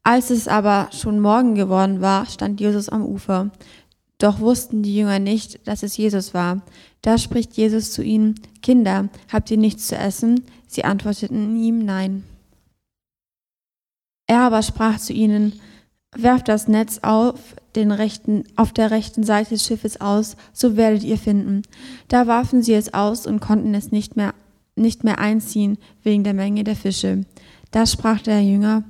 Als 0.03 0.29
es 0.29 0.47
aber 0.47 0.89
schon 0.91 1.19
Morgen 1.19 1.55
geworden 1.55 2.01
war, 2.01 2.25
stand 2.25 2.59
Jesus 2.59 2.89
am 2.89 3.05
Ufer. 3.05 3.51
Doch 4.17 4.39
wussten 4.39 4.83
die 4.83 4.95
Jünger 4.95 5.19
nicht, 5.19 5.67
dass 5.67 5.83
es 5.83 5.97
Jesus 5.97 6.33
war. 6.33 6.61
Da 7.01 7.17
spricht 7.17 7.53
Jesus 7.53 7.91
zu 7.91 8.03
ihnen, 8.03 8.35
Kinder, 8.61 9.09
habt 9.31 9.49
ihr 9.51 9.57
nichts 9.57 9.87
zu 9.87 9.95
essen? 9.95 10.43
Sie 10.67 10.83
antworteten 10.83 11.55
ihm 11.61 11.85
Nein. 11.85 12.23
Er 14.27 14.41
aber 14.41 14.61
sprach 14.61 14.99
zu 14.99 15.13
ihnen, 15.13 15.59
Werft 16.15 16.47
das 16.47 16.67
Netz 16.67 16.99
auf, 17.03 17.55
den 17.75 17.91
rechten, 17.91 18.43
auf 18.55 18.73
der 18.73 18.89
rechten 18.89 19.23
Seite 19.23 19.51
des 19.51 19.65
Schiffes 19.65 20.01
aus, 20.01 20.37
so 20.53 20.75
werdet 20.75 21.03
ihr 21.03 21.17
finden. 21.17 21.61
Da 22.07 22.25
warfen 22.25 22.63
sie 22.63 22.73
es 22.73 22.93
aus 22.93 23.27
und 23.27 23.39
konnten 23.39 23.75
es 23.75 23.91
nicht 23.91 24.15
mehr, 24.15 24.33
nicht 24.75 25.03
mehr 25.03 25.19
einziehen 25.19 25.77
wegen 26.01 26.23
der 26.23 26.33
Menge 26.33 26.63
der 26.63 26.75
Fische. 26.75 27.25
Da 27.71 27.85
sprach 27.85 28.21
der 28.21 28.41
Jünger, 28.41 28.83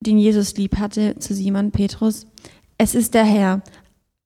den 0.00 0.18
Jesus 0.18 0.56
lieb 0.56 0.78
hatte, 0.78 1.18
zu 1.18 1.34
Simon 1.34 1.72
Petrus, 1.72 2.26
es 2.78 2.94
ist 2.94 3.14
der 3.14 3.24
Herr. 3.24 3.62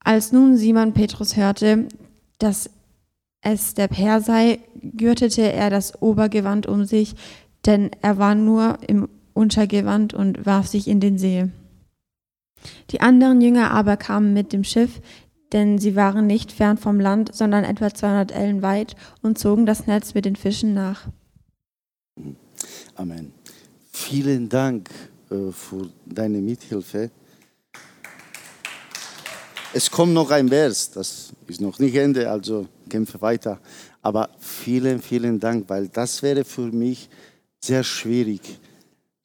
Als 0.00 0.32
nun 0.32 0.56
Simon 0.56 0.92
Petrus 0.92 1.36
hörte, 1.36 1.86
dass 2.38 2.70
es 3.40 3.74
der 3.74 3.88
Herr 3.88 4.20
sei, 4.20 4.58
gürtete 4.82 5.52
er 5.52 5.70
das 5.70 6.02
Obergewand 6.02 6.66
um 6.66 6.84
sich, 6.84 7.14
denn 7.66 7.90
er 8.00 8.18
war 8.18 8.34
nur 8.34 8.78
im 8.86 9.08
Untergewand 9.34 10.14
und 10.14 10.46
warf 10.46 10.66
sich 10.66 10.88
in 10.88 11.00
den 11.00 11.18
See. 11.18 11.48
Die 12.90 13.00
anderen 13.00 13.40
Jünger 13.40 13.70
aber 13.70 13.96
kamen 13.96 14.32
mit 14.32 14.52
dem 14.52 14.64
Schiff, 14.64 15.00
denn 15.52 15.78
sie 15.78 15.96
waren 15.96 16.26
nicht 16.26 16.52
fern 16.52 16.78
vom 16.78 17.00
Land, 17.00 17.34
sondern 17.34 17.64
etwa 17.64 17.92
200 17.92 18.32
Ellen 18.32 18.62
weit 18.62 18.96
und 19.22 19.38
zogen 19.38 19.66
das 19.66 19.86
Netz 19.86 20.14
mit 20.14 20.24
den 20.24 20.36
Fischen 20.36 20.74
nach. 20.74 21.08
Amen. 22.94 23.32
Vielen 23.92 24.48
Dank 24.48 24.90
äh, 25.30 25.52
für 25.52 25.88
deine 26.06 26.38
Mithilfe. 26.38 27.10
Es 29.72 29.90
kommt 29.90 30.14
noch 30.14 30.30
ein 30.30 30.48
Vers, 30.48 30.90
das 30.90 31.32
ist 31.46 31.60
noch 31.60 31.78
nicht 31.78 31.94
Ende, 31.94 32.30
also 32.30 32.66
kämpfe 32.88 33.20
weiter. 33.20 33.60
Aber 34.00 34.30
vielen, 34.38 35.00
vielen 35.00 35.38
Dank, 35.38 35.68
weil 35.68 35.88
das 35.88 36.22
wäre 36.22 36.44
für 36.44 36.72
mich 36.72 37.08
sehr 37.60 37.84
schwierig, 37.84 38.40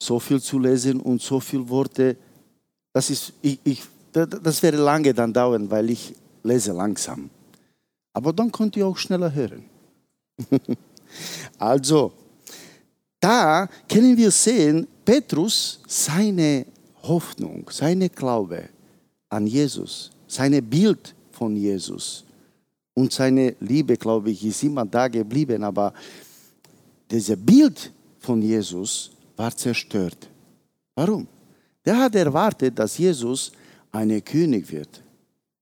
so 0.02 0.20
viel 0.20 0.42
zu 0.42 0.60
lesen 0.60 1.00
und 1.00 1.22
so 1.22 1.40
viele 1.40 1.70
Worte 1.70 2.18
das, 2.94 3.10
ist, 3.10 3.34
ich, 3.42 3.60
ich, 3.64 3.84
das 4.12 4.64
wäre 4.64 4.78
lange 4.78 5.14
dann 5.14 5.34
dauern, 5.34 5.70
weil 5.70 5.90
ich 5.90 6.16
lese 6.44 6.72
langsam. 6.72 7.30
Aber 8.14 8.32
dann 8.32 8.52
könnt 8.52 8.78
ihr 8.78 8.86
auch 8.86 8.98
schneller 8.98 9.34
hören. 9.34 9.66
also, 11.58 12.14
da 13.20 13.68
können 13.90 14.16
wir 14.16 14.30
sehen, 14.32 14.88
Petrus, 15.04 15.80
seine 15.88 16.66
Hoffnung, 17.02 17.70
seine 17.72 18.10
Glaube 18.10 18.70
an 19.30 19.48
Jesus, 19.48 20.12
seine 20.28 20.62
Bild 20.62 21.16
von 21.32 21.56
Jesus 21.56 22.24
und 22.94 23.12
seine 23.12 23.56
Liebe, 23.60 23.98
glaube 23.98 24.32
ich, 24.32 24.46
ist 24.46 24.64
immer 24.64 24.86
da 24.86 25.08
geblieben. 25.08 25.64
Aber 25.64 25.94
dieses 27.10 27.38
Bild 27.38 27.92
von 28.20 28.42
Jesus 28.42 29.12
war 29.36 29.56
zerstört. 29.56 30.30
Warum? 30.96 31.28
Der 31.86 31.98
hat 31.98 32.16
erwartet, 32.16 32.80
dass 32.80 32.98
Jesus 32.98 33.52
ein 33.92 34.24
König 34.24 34.72
wird, 34.72 35.02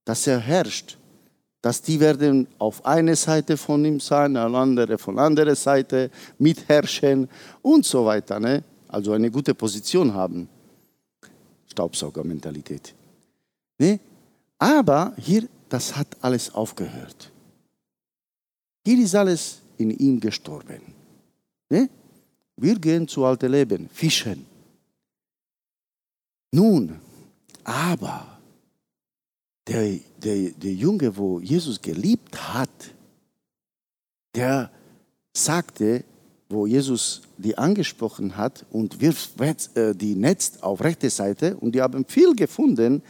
dass 0.04 0.26
er 0.26 0.38
herrscht, 0.38 0.96
dass 1.60 1.80
die 1.80 1.98
werden 2.00 2.48
auf 2.58 2.84
eine 2.84 3.14
Seite 3.14 3.56
von 3.56 3.84
ihm 3.84 4.00
sein, 4.00 4.36
eine 4.36 4.56
andere 4.56 4.98
von 4.98 5.16
der 5.16 5.24
anderen 5.24 5.54
Seite 5.54 6.10
mitherrschen 6.38 7.28
und 7.62 7.84
so 7.84 8.04
weiter. 8.04 8.40
Ne? 8.40 8.64
Also 8.88 9.12
eine 9.12 9.30
gute 9.30 9.54
Position 9.54 10.12
haben. 10.12 10.48
Staubsaugermentalität. 11.68 12.94
Ne? 13.78 14.00
Aber 14.58 15.14
hier, 15.16 15.48
das 15.68 15.96
hat 15.96 16.08
alles 16.20 16.52
aufgehört. 16.52 17.30
Hier 18.84 18.98
ist 18.98 19.14
alles 19.14 19.60
in 19.78 19.90
ihm 19.90 20.20
gestorben. 20.20 20.80
Ne? 21.70 21.88
Wir 22.56 22.74
gehen 22.74 23.06
zu 23.06 23.24
alte 23.24 23.46
Leben, 23.46 23.88
fischen. 23.92 24.51
Nun, 26.54 27.00
aber 27.64 28.38
der, 29.66 29.98
der, 30.22 30.50
der 30.50 30.72
Junge, 30.72 31.16
wo 31.16 31.40
Jesus 31.40 31.80
geliebt 31.80 32.36
hat, 32.52 32.68
der 34.34 34.70
sagte, 35.32 36.04
wo 36.48 36.66
Jesus 36.66 37.22
die 37.38 37.56
angesprochen 37.56 38.36
hat 38.36 38.66
und 38.70 39.00
wirft 39.00 39.40
äh, 39.76 39.94
die 39.94 40.14
Netz 40.14 40.58
auf 40.60 40.82
rechte 40.82 41.08
Seite 41.08 41.56
und 41.56 41.74
die 41.74 41.80
haben 41.80 42.04
viel 42.04 42.34
gefunden, 42.34 43.02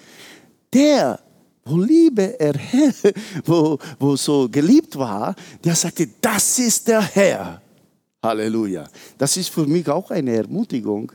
der, 0.73 1.19
wo 1.65 1.77
Liebe 1.79 2.39
er, 2.39 2.55
wo, 3.45 3.79
wo 3.99 4.17
so 4.17 4.49
geliebt 4.49 4.97
war, 4.97 5.35
der 5.65 5.75
sagte, 5.75 6.09
das 6.21 6.59
ist 6.61 6.87
der 6.87 7.03
Herr. 7.03 7.61
Halleluja. 8.23 8.89
Das 9.19 9.37
ist 9.37 9.49
für 9.49 9.67
mich 9.67 9.89
auch 9.89 10.11
eine 10.13 10.37
Ermutigung, 10.37 11.11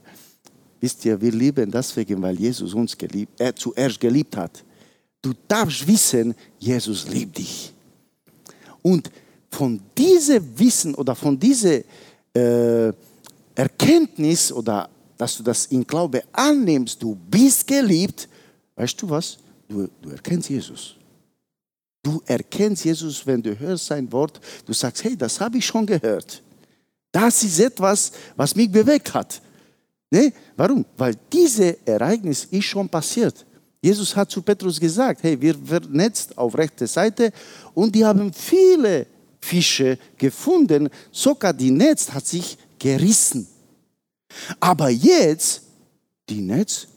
Wisst 0.88 1.04
ihr, 1.04 1.19
wir 1.19 1.34
lieben 1.34 1.69
deswegen, 1.69 2.21
weil 2.21 2.39
Jesus 2.39 2.73
uns 2.73 2.97
geliebt, 2.97 3.34
er 3.41 3.54
zuerst 3.54 4.00
geliebt 4.00 4.38
hat. 4.38 4.63
Du 5.21 5.34
darfst 5.45 5.86
wissen, 5.86 6.34
Jesus 6.60 7.10
liebt 7.10 7.38
dich. 7.38 7.73
Und 8.82 9.12
von 9.52 9.82
diesem 9.97 10.58
Wissen 10.58 10.95
oder 10.95 11.13
von 11.13 11.38
dieser 11.38 11.82
äh, 12.34 12.93
Erkenntnis 13.54 14.50
oder 14.50 14.89
dass 15.17 15.36
du 15.36 15.43
das 15.43 15.65
in 15.65 15.86
Glaube 15.86 16.23
annimmst, 16.32 17.04
du 17.04 17.17
bist 17.30 17.67
geliebt, 17.67 18.30
weißt 18.78 19.02
du 19.02 19.10
was? 19.10 19.39
Du, 19.67 19.89
du 20.02 20.12
erkennst 20.12 20.50
Jesus. 20.50 20.95
Du 22.02 22.21
erkennst 22.26 22.86
Jesus, 22.86 23.28
wenn 23.28 23.43
du 23.43 23.60
hörst 23.60 23.88
sein 23.88 24.10
Wort, 24.13 24.39
du 24.65 24.71
sagst, 24.71 25.04
hey, 25.04 25.17
das 25.17 25.38
habe 25.41 25.58
ich 25.58 25.65
schon 25.65 25.86
gehört. 25.86 26.41
Das 27.12 27.43
ist 27.43 27.60
etwas, 27.60 28.13
was 28.38 28.56
mich 28.56 28.71
bewegt 28.71 29.13
hat. 29.13 29.41
Nee, 30.10 30.32
warum? 30.56 30.86
Weil 30.98 31.15
dieses 31.32 31.76
Ereignis 31.86 32.46
ist 32.46 32.65
schon 32.65 32.88
passiert. 32.88 33.46
Jesus 33.82 34.15
hat 34.15 34.32
zu 34.32 34.41
Petrus 34.41 34.80
gesagt, 34.80 35.24
hey, 35.24 35.39
wir 35.39 35.56
vernetzt 35.56 36.38
auf 36.38 36.58
rechte 36.58 36.88
Seite 36.88 37.32
und 37.74 37.93
die 37.93 38.04
haben 38.04 38.32
viele 38.34 39.06
Fische 39.39 39.98
gefunden, 40.17 40.89
sogar 41.12 41.54
die 41.54 41.72
Netz 41.72 42.12
hat 42.12 42.26
sich 42.26 42.58
gerissen. 42.80 43.48
Aber 44.60 44.89
jetzt, 44.89 45.63
die 46.30 46.41
Netz 46.41 46.88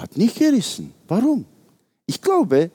hat 0.00 0.16
nicht 0.16 0.36
gerissen. 0.36 0.92
Warum? 1.08 1.44
Ich 2.06 2.20
glaube, 2.20 2.70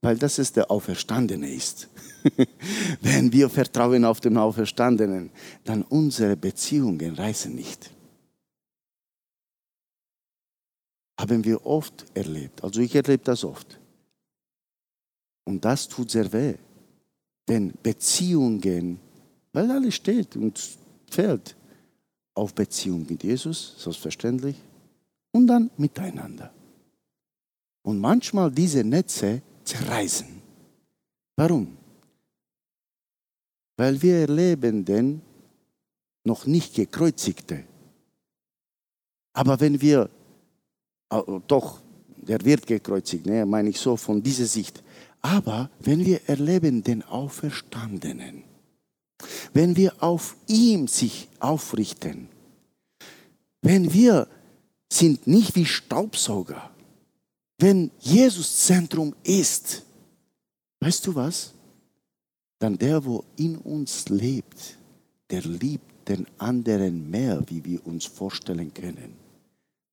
weil 0.00 0.16
das 0.18 0.38
es 0.38 0.52
der 0.52 0.70
Auferstandene 0.70 1.52
ist. 1.52 1.88
Wenn 3.00 3.32
wir 3.32 3.48
vertrauen 3.48 4.04
auf 4.04 4.20
den 4.20 4.36
Auferstandenen, 4.36 5.30
dann 5.64 5.82
unsere 5.82 6.36
Beziehungen 6.36 7.14
reißen 7.14 7.54
nicht. 7.54 7.90
Haben 11.22 11.44
wir 11.44 11.64
oft 11.64 12.04
erlebt. 12.14 12.64
Also 12.64 12.80
ich 12.80 12.92
erlebe 12.96 13.22
das 13.22 13.44
oft. 13.44 13.78
Und 15.44 15.64
das 15.64 15.86
tut 15.86 16.10
sehr 16.10 16.32
weh. 16.32 16.56
Denn 17.46 17.72
Beziehungen, 17.80 18.98
weil 19.52 19.70
alles 19.70 19.94
steht 19.94 20.34
und 20.34 20.60
fällt 21.08 21.54
auf 22.34 22.52
Beziehung 22.54 23.06
mit 23.08 23.22
Jesus, 23.22 23.76
selbstverständlich, 23.78 24.56
und 25.30 25.46
dann 25.46 25.70
miteinander. 25.76 26.52
Und 27.82 28.00
manchmal 28.00 28.50
diese 28.50 28.82
Netze 28.82 29.42
zerreißen. 29.62 30.26
Warum? 31.36 31.76
Weil 33.76 34.02
wir 34.02 34.16
erleben 34.22 34.84
den 34.84 35.22
noch 36.24 36.46
nicht 36.46 36.74
gekreuzigte. 36.74 37.62
Aber 39.34 39.60
wenn 39.60 39.80
wir, 39.80 40.10
oh, 41.12 41.40
doch, 41.46 41.80
der 42.16 42.44
wird 42.44 42.66
gekreuzigt, 42.66 43.26
ne, 43.26 43.44
meine 43.44 43.70
ich 43.70 43.78
so 43.78 43.96
von 43.96 44.22
dieser 44.22 44.46
Sicht. 44.46 44.82
Aber 45.20 45.70
wenn 45.80 46.04
wir 46.04 46.20
erleben 46.28 46.82
den 46.82 47.02
Auferstandenen, 47.02 48.44
wenn 49.52 49.76
wir 49.76 50.02
auf 50.02 50.36
ihm 50.48 50.88
sich 50.88 51.28
aufrichten, 51.38 52.28
wenn 53.60 53.92
wir 53.92 54.26
sind 54.90 55.26
nicht 55.26 55.54
wie 55.54 55.66
Staubsauger, 55.66 56.70
wenn 57.58 57.90
Jesus 58.00 58.56
Zentrum 58.56 59.14
ist, 59.22 59.82
weißt 60.80 61.06
du 61.06 61.14
was? 61.14 61.54
Dann 62.58 62.76
der, 62.76 63.04
wo 63.04 63.24
in 63.36 63.56
uns 63.56 64.08
lebt, 64.08 64.76
der 65.30 65.42
liebt 65.42 66.08
den 66.08 66.26
anderen 66.38 67.10
mehr, 67.10 67.42
wie 67.46 67.64
wir 67.64 67.86
uns 67.86 68.04
vorstellen 68.04 68.74
können. 68.74 69.21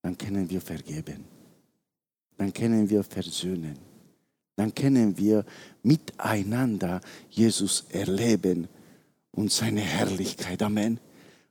Dann 0.02 0.16
können 0.16 0.48
wir 0.48 0.60
vergeben. 0.60 1.24
Dann 2.36 2.52
können 2.52 2.88
wir 2.88 3.02
versöhnen. 3.02 3.78
Dann 4.56 4.74
können 4.74 5.16
wir 5.18 5.44
miteinander 5.82 7.00
Jesus 7.30 7.86
erleben 7.90 8.68
und 9.32 9.52
seine 9.52 9.80
Herrlichkeit. 9.80 10.62
Amen. 10.62 11.00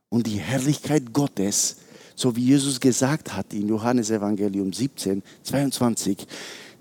Und 0.08 0.26
die 0.26 0.40
Herrlichkeit 0.40 1.12
Gottes 1.12 1.76
so 2.20 2.36
wie 2.36 2.44
Jesus 2.44 2.78
gesagt 2.78 3.34
hat 3.34 3.54
in 3.54 3.68
Johannes 3.68 4.10
Evangelium 4.10 4.72
17, 4.72 5.22
22, 5.42 6.26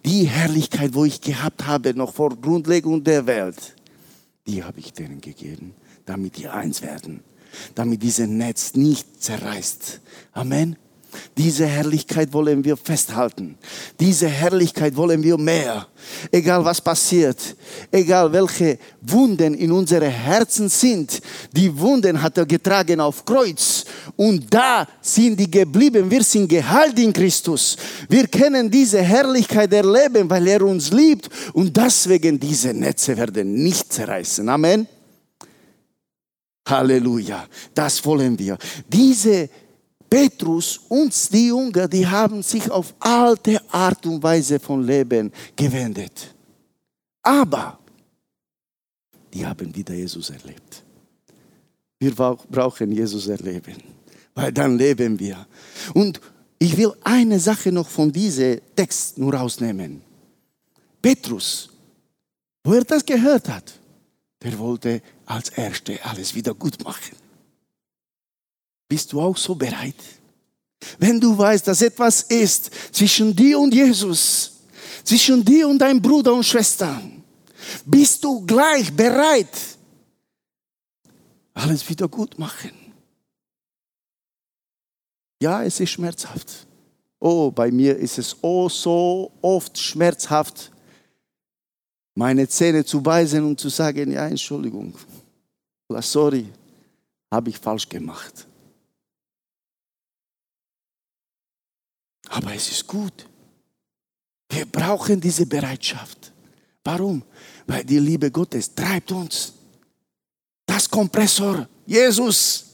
die 0.06 0.26
Herrlichkeit, 0.26 0.94
wo 0.94 1.06
ich 1.06 1.22
gehabt 1.22 1.66
habe, 1.66 1.94
noch 1.94 2.14
vor 2.14 2.36
Grundlegung 2.36 3.04
der 3.06 3.26
Welt, 3.26 3.76
die 4.46 4.64
habe 4.64 4.80
ich 4.80 4.92
denen 4.92 5.22
gegeben, 5.22 5.74
damit 6.06 6.38
die 6.38 6.50
eins 6.50 6.82
werden, 6.82 7.22
damit 7.74 8.04
dieses 8.04 8.28
Netz 8.28 8.76
nicht 8.76 9.24
zerreißt. 9.24 10.02
Amen. 10.34 10.76
Diese 11.38 11.66
Herrlichkeit 11.66 12.32
wollen 12.34 12.64
wir 12.64 12.78
festhalten. 12.78 13.58
Diese 14.00 14.28
Herrlichkeit 14.28 14.96
wollen 14.96 15.24
wir 15.24 15.38
mehr. 15.38 15.88
Egal 16.32 16.64
was 16.64 16.82
passiert, 16.82 17.56
egal 17.92 18.32
welche 18.32 18.78
Wunden 19.02 19.54
in 19.54 19.72
unsere 19.72 20.08
Herzen 20.08 20.70
sind, 20.70 21.22
die 21.52 21.78
Wunden 21.78 22.22
hat 22.22 22.38
er 22.38 22.46
getragen 22.46 23.00
auf 23.00 23.24
Kreuz 23.26 23.86
und 24.16 24.54
da 24.54 24.88
sind 25.02 25.40
die 25.40 25.50
geblieben. 25.50 26.10
Wir 26.10 26.24
sind 26.24 26.48
geheilt 26.48 26.98
in 27.00 27.14
Christus. 27.14 27.78
Wir 28.08 28.28
können 28.28 28.70
diese 28.70 29.02
Herrlichkeit 29.02 29.72
erleben, 29.74 30.30
weil 30.30 30.48
er 30.48 30.62
uns 30.64 30.92
liebt 30.92 31.30
und 31.54 31.76
deswegen 31.76 32.40
diese 32.40 32.74
Netze 32.74 33.18
werden 33.18 33.54
nicht 33.54 33.92
zerreißen. 33.92 34.48
Amen. 34.50 34.88
Halleluja. 36.70 37.48
Das 37.74 38.04
wollen 38.06 38.38
wir. 38.38 38.58
Diese 38.88 39.50
Petrus 40.10 40.80
und 40.90 41.14
die 41.32 41.48
Jünger, 41.48 41.88
die 41.88 42.06
haben 42.06 42.42
sich 42.42 42.70
auf 42.72 42.94
alte 43.00 43.62
Art 43.72 44.06
und 44.06 44.24
Weise 44.24 44.60
von 44.60 44.84
Leben 44.84 45.32
gewendet. 45.56 46.34
Aber 47.22 47.80
die 49.34 49.46
haben 49.46 49.74
wieder 49.76 49.94
Jesus 49.94 50.30
erlebt. 50.30 50.84
Wir 52.00 52.14
brauchen 52.14 52.92
Jesus 52.92 53.28
erleben, 53.28 53.76
weil 54.34 54.52
dann 54.52 54.78
leben 54.78 55.20
wir. 55.20 55.46
Und 55.94 56.20
ich 56.58 56.76
will 56.76 56.94
eine 57.04 57.40
Sache 57.40 57.72
noch 57.72 57.88
von 57.88 58.12
diesem 58.12 58.60
Text 58.76 59.18
nur 59.18 59.34
rausnehmen. 59.34 60.02
Petrus, 61.02 61.70
wo 62.64 62.74
er 62.74 62.84
das 62.84 63.06
gehört 63.06 63.48
hat, 63.48 63.74
der 64.42 64.58
wollte 64.58 65.02
als 65.26 65.50
Erste 65.50 66.04
alles 66.04 66.34
wieder 66.34 66.54
gut 66.54 66.84
machen. 66.84 67.16
Bist 68.90 69.14
du 69.14 69.22
auch 69.22 69.38
so 69.38 69.56
bereit? 69.56 69.96
Wenn 70.98 71.20
du 71.20 71.38
weißt, 71.38 71.68
dass 71.68 71.82
etwas 71.82 72.24
ist 72.24 72.72
zwischen 72.92 73.36
dir 73.36 73.60
und 73.60 73.74
Jesus, 73.74 74.54
zwischen 75.04 75.46
dir 75.46 75.68
und 75.68 75.78
deinem 75.78 76.02
Bruder 76.02 76.34
und 76.34 76.44
Schwester, 76.44 77.02
bist 77.86 78.24
du 78.24 78.46
gleich 78.46 78.92
bereit, 78.92 79.56
alles 81.54 81.88
wieder 81.88 82.08
gut 82.08 82.40
machen. 82.40 82.72
Ja, 85.42 85.64
es 85.64 85.80
ist 85.80 85.92
schmerzhaft. 85.92 86.66
Oh, 87.20 87.52
bei 87.52 87.70
mir 87.70 87.96
ist 87.98 88.18
es 88.18 88.36
oh 88.42 88.70
so 88.70 89.32
oft 89.42 89.78
schmerzhaft, 89.78 90.72
meine 92.16 92.48
Zähne 92.48 92.84
zu 92.84 93.02
beißen 93.02 93.44
und 93.44 93.60
zu 93.60 93.70
sagen, 93.70 94.12
ja, 94.12 94.28
Entschuldigung, 94.28 94.94
sorry, 96.02 96.48
habe 97.32 97.50
ich 97.50 97.60
falsch 97.60 97.88
gemacht. 97.88 98.49
Aber 102.30 102.54
es 102.54 102.70
ist 102.70 102.88
gut. 102.88 103.28
Wir 104.50 104.66
brauchen 104.66 105.20
diese 105.20 105.46
Bereitschaft. 105.46 106.32
Warum? 106.84 107.24
Weil 107.68 107.84
die 107.84 108.00
Liebe 108.00 108.32
Gottes 108.32 108.74
treibt 108.74 109.12
uns. 109.12 109.54
Das 110.66 110.90
Kompressor, 110.90 111.68
Jesus, 111.86 112.66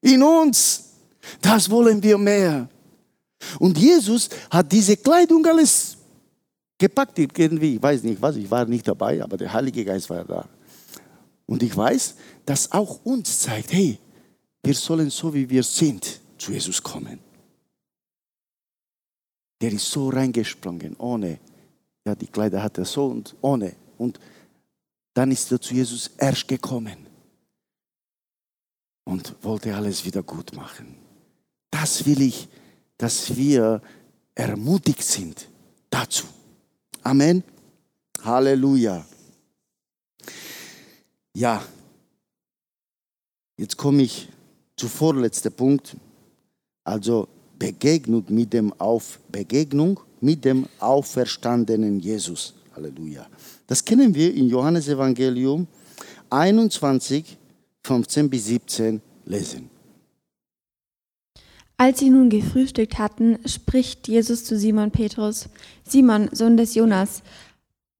in 0.00 0.22
uns, 0.22 0.84
das 1.40 1.68
wollen 1.68 2.02
wir 2.02 2.16
mehr. 2.18 2.68
Und 3.58 3.76
Jesus 3.78 4.28
hat 4.50 4.70
diese 4.70 4.96
Kleidung 4.96 5.44
alles 5.46 5.96
gepackt 6.76 7.18
irgendwie. 7.18 7.76
Ich 7.76 7.82
weiß 7.82 8.02
nicht 8.02 8.20
was, 8.20 8.36
ich 8.36 8.50
war 8.50 8.64
nicht 8.64 8.86
dabei, 8.86 9.22
aber 9.22 9.36
der 9.36 9.52
Heilige 9.52 9.84
Geist 9.84 10.08
war 10.10 10.24
da. 10.24 10.48
Und 11.46 11.62
ich 11.62 11.76
weiß, 11.76 12.14
dass 12.44 12.70
auch 12.72 13.00
uns 13.04 13.40
zeigt, 13.40 13.72
hey, 13.72 13.98
wir 14.62 14.74
sollen 14.74 15.10
so 15.10 15.32
wie 15.32 15.48
wir 15.48 15.62
sind 15.62 16.20
zu 16.36 16.52
Jesus 16.52 16.82
kommen. 16.82 17.27
Der 19.60 19.72
ist 19.72 19.90
so 19.90 20.08
reingesprungen, 20.08 20.96
ohne. 20.96 21.38
Ja, 22.04 22.14
die 22.14 22.26
Kleider 22.26 22.62
hat 22.62 22.78
er 22.78 22.84
so 22.84 23.06
und 23.06 23.34
ohne. 23.40 23.74
Und 23.96 24.18
dann 25.14 25.30
ist 25.30 25.50
er 25.50 25.60
zu 25.60 25.74
Jesus 25.74 26.10
erst 26.16 26.46
gekommen 26.46 27.06
und 29.04 29.34
wollte 29.42 29.74
alles 29.74 30.04
wieder 30.04 30.22
gut 30.22 30.54
machen. 30.54 30.94
Das 31.70 32.06
will 32.06 32.20
ich, 32.22 32.48
dass 32.96 33.36
wir 33.36 33.82
ermutigt 34.34 35.02
sind 35.02 35.48
dazu. 35.90 36.26
Amen. 37.02 37.42
Halleluja. 38.22 39.04
Ja, 41.34 41.64
jetzt 43.56 43.76
komme 43.76 44.02
ich 44.02 44.28
zu 44.76 44.88
vorletzten 44.88 45.52
Punkt. 45.52 45.96
Also 46.84 47.28
Begegnung 47.58 48.24
mit 48.28 48.52
dem 48.52 48.72
Auf 48.78 49.18
Begegnung 49.30 50.00
mit 50.20 50.44
dem 50.44 50.66
auferstandenen 50.78 52.00
Jesus. 52.00 52.54
Halleluja. 52.74 53.26
Das 53.66 53.84
kennen 53.84 54.14
wir 54.14 54.32
in 54.34 54.48
Johannes 54.48 54.88
Evangelium 54.88 55.66
21, 56.30 57.36
15 57.82 58.30
bis 58.30 58.46
17 58.46 59.00
lesen. 59.24 59.70
Als 61.76 62.00
sie 62.00 62.10
nun 62.10 62.28
gefrühstückt 62.28 62.98
hatten, 62.98 63.38
spricht 63.46 64.08
Jesus 64.08 64.44
zu 64.44 64.58
Simon 64.58 64.90
Petrus: 64.90 65.48
Simon, 65.84 66.28
Sohn 66.32 66.56
des 66.56 66.74
Jonas, 66.74 67.22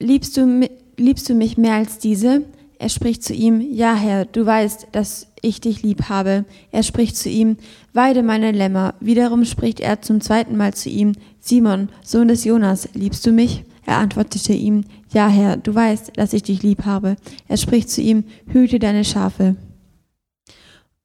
liebst 0.01 0.37
du, 0.37 0.69
liebst 0.97 1.29
du 1.29 1.35
mich 1.35 1.57
mehr 1.57 1.75
als 1.75 1.99
diese? 1.99 2.43
Er 2.79 2.89
spricht 2.89 3.25
zu 3.25 3.35
ihm, 3.35 3.61
Ja, 3.61 3.95
Herr, 3.95 4.25
du 4.25 4.47
weißt, 4.47 4.89
dass 4.93 5.27
ich 5.43 5.61
dich 5.61 5.83
lieb 5.83 6.09
habe. 6.09 6.45
Er 6.71 6.85
spricht 6.85 7.17
zu 7.17 7.29
ihm, 7.29 7.57
Weide 7.93 8.23
meine 8.23 8.53
Lämmer. 8.53 8.95
Wiederum 9.01 9.45
spricht 9.45 9.81
er 9.81 10.01
zum 10.01 10.21
zweiten 10.21 10.57
Mal 10.57 10.75
zu 10.75 10.89
ihm, 10.89 11.13
Simon, 11.41 11.89
Sohn 12.05 12.29
des 12.29 12.45
Jonas, 12.45 12.89
liebst 12.95 13.27
du 13.27 13.33
mich? 13.33 13.65
Er 13.85 13.99
antwortete 13.99 14.53
ihm, 14.53 14.85
Ja, 15.13 15.29
Herr, 15.29 15.57
du 15.57 15.75
weißt, 15.75 16.13
dass 16.17 16.33
ich 16.33 16.45
dich 16.45 16.63
lieb 16.63 16.85
habe. 16.85 17.17
Er 17.49 17.57
spricht 17.57 17.91
zu 17.91 18.01
ihm, 18.01 18.25
Hüte 18.47 18.79
deine 18.79 19.05
Schafe. 19.05 19.57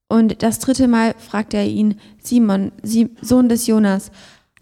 Und 0.07 0.43
das 0.43 0.59
dritte 0.59 0.87
Mal 0.87 1.15
fragte 1.17 1.57
er 1.57 1.65
ihn, 1.65 1.95
Simon, 2.21 2.71
Sohn 3.21 3.49
des 3.49 3.65
Jonas, 3.65 4.11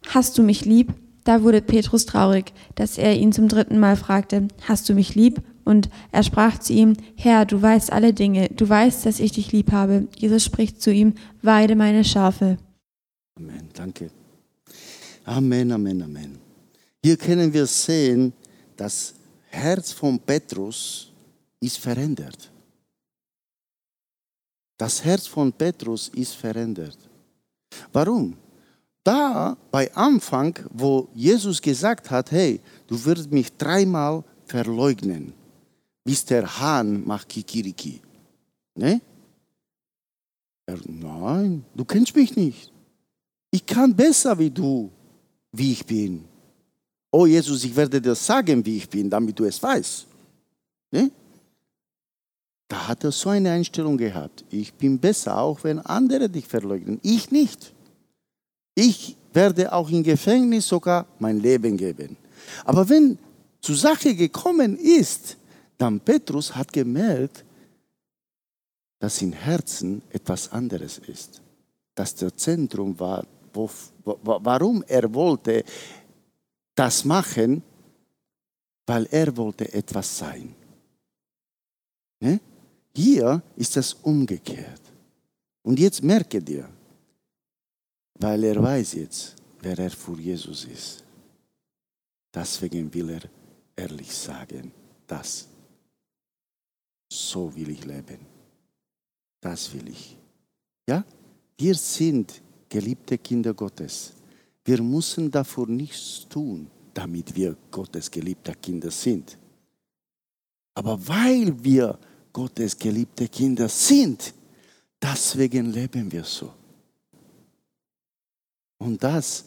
hast 0.08 0.38
du 0.38 0.44
mich 0.44 0.64
lieb? 0.64 0.94
Da 1.26 1.44
wurde 1.44 1.62
Petrus 1.62 2.06
traurig, 2.06 2.54
dass 2.76 2.98
er 2.98 3.18
ihn 3.18 3.34
zum 3.34 3.50
dritten 3.50 3.80
Mal 3.80 3.98
fragte, 3.98 4.48
hast 4.68 4.88
du 4.88 4.94
mich 4.94 5.14
lieb? 5.14 5.42
Und 5.66 5.90
er 6.12 6.24
sprach 6.24 6.60
zu 6.60 6.74
ihm, 6.74 6.96
Herr, 7.16 7.46
du 7.46 7.62
weißt 7.62 7.92
alle 7.92 8.14
Dinge, 8.14 8.50
du 8.50 8.68
weißt, 8.68 9.06
dass 9.06 9.20
ich 9.20 9.34
dich 9.34 9.52
lieb 9.52 9.72
habe. 9.72 10.08
Jesus 10.18 10.44
spricht 10.44 10.82
zu 10.82 10.92
ihm, 10.92 11.14
weide 11.42 11.76
meine 11.76 12.04
Schafe. 12.04 12.58
Amen, 13.38 13.70
danke. 13.74 14.10
Amen, 15.26 15.72
Amen, 15.72 16.02
Amen. 16.02 16.38
Hier 17.04 17.18
können 17.18 17.52
wir 17.54 17.66
sehen, 17.66 18.34
das 18.76 19.14
Herz 19.50 19.92
von 19.92 20.20
Petrus 20.20 21.12
ist 21.60 21.78
verändert. 21.78 22.52
Das 24.78 25.04
Herz 25.04 25.28
von 25.28 25.54
Petrus 25.54 26.10
ist 26.10 26.34
verändert. 26.34 26.98
Warum? 27.94 28.36
Da 29.04 29.58
bei 29.72 29.94
Anfang, 29.96 30.58
wo 30.72 31.08
Jesus 31.14 31.62
gesagt 31.62 32.10
hat, 32.10 32.32
hey, 32.32 32.60
du 32.88 33.04
wirst 33.06 33.32
mich 33.32 33.56
dreimal 33.58 34.24
verleugnen, 34.46 35.34
bis 36.04 36.26
der 36.26 36.60
Hahn 36.60 37.06
macht 37.06 37.30
Kikiriki. 37.30 38.02
Ne? 38.76 39.02
Er, 40.66 40.78
nein, 40.86 41.64
du 41.76 41.86
kennst 41.86 42.16
mich 42.16 42.36
nicht. 42.36 42.72
Ich 43.52 43.66
kann 43.66 43.96
besser 43.96 44.38
wie 44.40 44.50
du, 44.50 44.90
wie 45.52 45.74
ich 45.74 45.86
bin. 45.86 46.24
Oh 47.12 47.26
Jesus, 47.26 47.64
ich 47.66 47.76
werde 47.76 48.02
dir 48.02 48.16
sagen, 48.16 48.66
wie 48.66 48.78
ich 48.78 48.90
bin, 48.90 49.10
damit 49.10 49.38
du 49.38 49.44
es 49.44 49.62
weißt. 49.62 50.08
Ne? 50.92 51.12
Da 52.70 52.88
hat 52.88 53.04
er 53.04 53.12
so 53.12 53.30
eine 53.30 53.52
Einstellung 53.52 53.98
gehabt. 53.98 54.46
Ich 54.50 54.74
bin 54.74 54.98
besser, 54.98 55.38
auch 55.38 55.62
wenn 55.66 55.80
andere 55.80 56.30
dich 56.30 56.48
verleugnen. 56.48 57.00
Ich 57.04 57.30
nicht. 57.30 57.74
Ich 58.76 59.18
werde 59.34 59.74
auch 59.74 59.90
im 59.90 60.04
Gefängnis 60.04 60.68
sogar 60.68 61.06
mein 61.20 61.42
Leben 61.42 61.76
geben. 61.76 62.16
Aber 62.64 62.88
wenn 62.88 63.18
zur 63.60 63.76
Sache 63.76 64.16
gekommen 64.16 64.78
ist, 64.78 65.36
dann 65.82 66.00
Petrus 66.00 66.56
hat 66.56 66.72
gemerkt, 66.72 67.44
dass 69.00 69.22
im 69.24 69.34
Herzen 69.34 70.04
etwas 70.12 70.52
anderes 70.52 71.00
ist. 71.00 71.42
Dass 71.96 72.14
der 72.14 72.38
Zentrum 72.38 73.00
war, 73.00 73.26
wo, 73.52 73.68
warum 74.04 74.84
er 74.88 75.12
wollte 75.12 75.64
das 76.76 77.04
machen, 77.04 77.64
weil 78.86 79.08
er 79.08 79.36
wollte 79.36 79.74
etwas 79.74 80.18
sein. 80.20 80.54
Ne? 82.20 82.40
Hier 82.94 83.42
ist 83.56 83.76
das 83.76 83.94
umgekehrt. 83.94 84.82
Und 85.64 85.80
jetzt 85.80 86.04
merke 86.04 86.42
dir, 86.42 86.70
weil 88.16 88.44
er 88.44 88.62
weiß 88.62 88.94
jetzt, 88.94 89.36
wer 89.62 89.80
er 89.80 89.90
für 89.90 90.20
Jesus 90.20 90.66
ist. 90.66 91.04
Deswegen 92.34 92.94
will 92.94 93.10
er 93.10 93.24
ehrlich 93.76 94.16
sagen, 94.16 94.72
das, 95.08 95.48
so 97.12 97.54
will 97.56 97.70
ich 97.70 97.84
leben. 97.84 98.20
Das 99.42 99.74
will 99.74 99.90
ich. 99.90 100.16
Ja? 100.88 101.04
Wir 101.58 101.76
sind 101.76 102.42
geliebte 102.70 103.18
Kinder 103.18 103.54
Gottes. 103.54 104.14
Wir 104.64 104.82
müssen 104.82 105.30
dafür 105.30 105.68
nichts 105.68 106.26
tun, 106.30 106.72
damit 106.94 107.36
wir 107.36 107.58
Gottes 107.70 108.10
geliebte 108.10 108.56
Kinder 108.56 108.90
sind. 108.92 109.38
Aber 110.74 111.06
weil 111.06 111.62
wir 111.62 112.00
Gottes 112.32 112.78
geliebte 112.78 113.28
Kinder 113.28 113.68
sind. 113.68 114.34
Deswegen 115.02 115.74
leben 115.74 116.10
wir 116.12 116.24
so. 116.24 116.54
Und 118.78 119.04
das, 119.04 119.44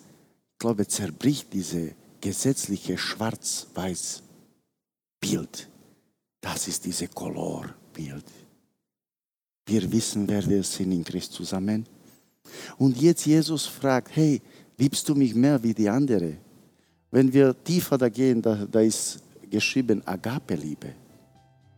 ich 0.52 0.58
glaube, 0.58 0.86
zerbricht 0.86 1.50
diese 1.52 1.94
gesetzliche 2.20 2.98
Schwarz-Weiß-Bild. 2.98 5.68
Das 6.44 6.68
ist 6.68 6.84
diese 6.84 7.08
Color-Bild. 7.08 8.26
Wir 9.64 9.90
wissen, 9.90 10.28
wer 10.28 10.46
wir 10.46 10.62
sind 10.62 10.92
in 10.92 11.02
Christus 11.02 11.36
zusammen. 11.36 11.86
Und 12.76 13.00
jetzt 13.00 13.24
Jesus 13.24 13.64
fragt, 13.64 14.14
hey, 14.14 14.42
liebst 14.76 15.08
du 15.08 15.14
mich 15.14 15.34
mehr 15.34 15.62
wie 15.62 15.72
die 15.72 15.88
andere? 15.88 16.34
Wenn 17.10 17.32
wir 17.32 17.56
tiefer 17.64 17.96
da 17.96 18.10
gehen, 18.10 18.42
da, 18.42 18.66
da 18.70 18.80
ist 18.80 19.22
geschrieben 19.50 20.06
Agape-Liebe. 20.06 20.92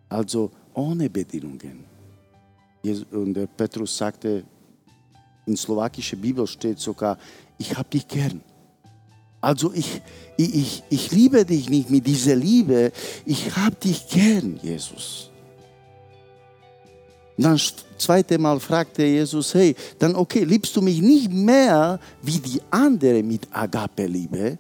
Also 0.09 0.51
ohne 0.75 1.09
Bedingungen. 1.11 1.85
Und 3.13 3.57
Petrus 3.57 3.97
sagte, 3.97 4.43
in 5.47 5.57
slowakischer 5.57 6.17
Bibel 6.17 6.45
steht 6.45 6.81
sogar, 6.81 7.17
ich 7.57 7.73
habe 7.77 7.89
dich 7.89 8.09
gern. 8.09 8.41
Also 9.47 9.73
ich, 9.73 10.03
ich, 10.37 10.83
ich 10.91 11.13
liebe 11.13 11.45
dich 11.45 11.71
nicht 11.71 11.89
mit 11.89 12.05
dieser 12.05 12.35
Liebe, 12.35 12.91
ich 13.25 13.55
habe 13.55 13.77
dich 13.77 14.09
gern, 14.09 14.59
Jesus. 14.61 15.31
Und 17.37 17.45
dann 17.45 17.61
zweite 17.97 18.39
Mal 18.39 18.59
fragte 18.59 19.05
Jesus, 19.05 19.55
hey, 19.55 19.77
dann 20.01 20.17
okay, 20.17 20.43
liebst 20.43 20.75
du 20.75 20.83
mich 20.83 21.01
nicht 21.01 21.31
mehr 21.31 22.01
wie 22.23 22.41
die 22.41 22.61
andere 22.73 23.23
mit 23.23 23.47
Agape-Liebe? 23.53 24.59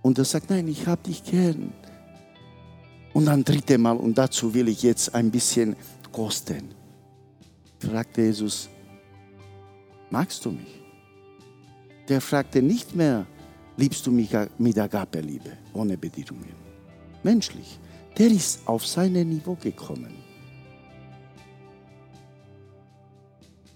Und 0.00 0.16
er 0.16 0.24
sagt, 0.24 0.48
nein, 0.48 0.68
ich 0.68 0.86
habe 0.86 1.02
dich 1.02 1.24
gern. 1.24 1.72
Und 3.14 3.24
dann 3.24 3.42
dritte 3.42 3.78
Mal, 3.78 3.96
und 3.96 4.16
dazu 4.16 4.54
will 4.54 4.68
ich 4.68 4.84
jetzt 4.84 5.12
ein 5.12 5.28
bisschen 5.28 5.74
kosten, 6.12 6.68
fragte 7.80 8.22
Jesus, 8.22 8.68
magst 10.08 10.44
du 10.44 10.52
mich? 10.52 10.80
Der 12.08 12.20
fragte 12.20 12.62
nicht 12.62 12.94
mehr, 12.94 13.26
liebst 13.78 14.04
du 14.06 14.10
mich 14.10 14.30
mit 14.58 14.76
Agape-Liebe, 14.76 15.56
ohne 15.72 15.96
Bedingungen. 15.96 16.54
Menschlich. 17.22 17.78
Der 18.18 18.26
ist 18.26 18.66
auf 18.66 18.84
sein 18.84 19.12
Niveau 19.12 19.54
gekommen. 19.54 20.12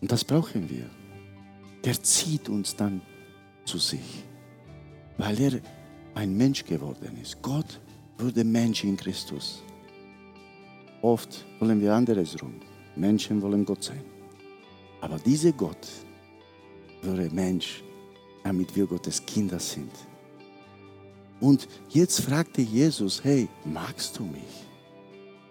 Und 0.01 0.11
das 0.11 0.25
brauchen 0.25 0.69
wir. 0.69 0.91
Der 1.85 2.03
zieht 2.03 2.49
uns 2.49 2.75
dann 2.75 3.01
zu 3.65 3.79
sich, 3.79 4.25
weil 5.17 5.41
er 5.41 5.61
ein 6.15 6.37
Mensch 6.37 6.65
geworden 6.65 7.17
ist. 7.23 7.41
Gott 7.41 7.81
wurde 8.19 8.43
Mensch 8.43 8.83
in 8.83 8.97
Christus. 8.97 9.62
Oft 11.01 11.45
wollen 11.61 11.81
wir 11.81 11.95
anderes 11.95 12.41
rum. 12.43 12.55
Menschen 12.97 13.41
wollen 13.41 13.65
Gott 13.65 13.85
sein. 13.85 14.05
Aber 15.01 15.19
dieser 15.19 15.53
Gott 15.53 15.88
wurde 17.03 17.31
Mensch, 17.31 17.83
damit 18.42 18.74
wir 18.74 18.87
Gottes 18.87 19.24
Kinder 19.24 19.59
sind. 19.59 19.92
Und 21.40 21.66
jetzt 21.88 22.20
fragte 22.20 22.62
Jesus, 22.62 23.22
hey, 23.24 23.48
magst 23.64 24.18
du 24.18 24.24
mich? 24.24 24.66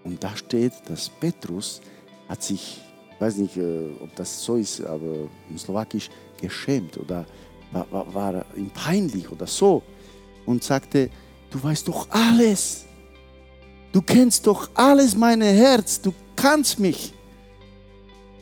Und 0.04 0.24
da 0.24 0.36
steht, 0.36 0.74
dass 0.88 1.10
Petrus 1.10 1.82
hat 2.28 2.42
sich, 2.42 2.82
ich 3.14 3.22
weiß 3.22 3.38
nicht, 3.38 3.58
äh, 3.58 3.90
ob 4.00 4.16
das 4.16 4.44
so 4.44 4.56
ist, 4.56 4.82
aber 4.82 5.30
im 5.50 5.58
Slowakisch 5.58 6.10
geschämt 6.40 6.98
oder 6.98 7.26
war, 7.72 7.92
war, 7.92 8.14
war 8.14 8.46
ihm 8.56 8.70
peinlich 8.70 9.30
oder 9.32 9.48
so 9.48 9.84
und 10.46 10.64
sagte, 10.64 11.10
du 11.50 11.62
weißt 11.62 11.88
doch 11.88 12.10
alles. 12.10 12.86
Du 13.92 14.02
kennst 14.02 14.48
doch 14.48 14.70
alles, 14.74 15.16
mein 15.16 15.42
Herz. 15.42 16.02
Du 16.02 16.14
kannst 16.36 16.80
mich. 16.80 17.14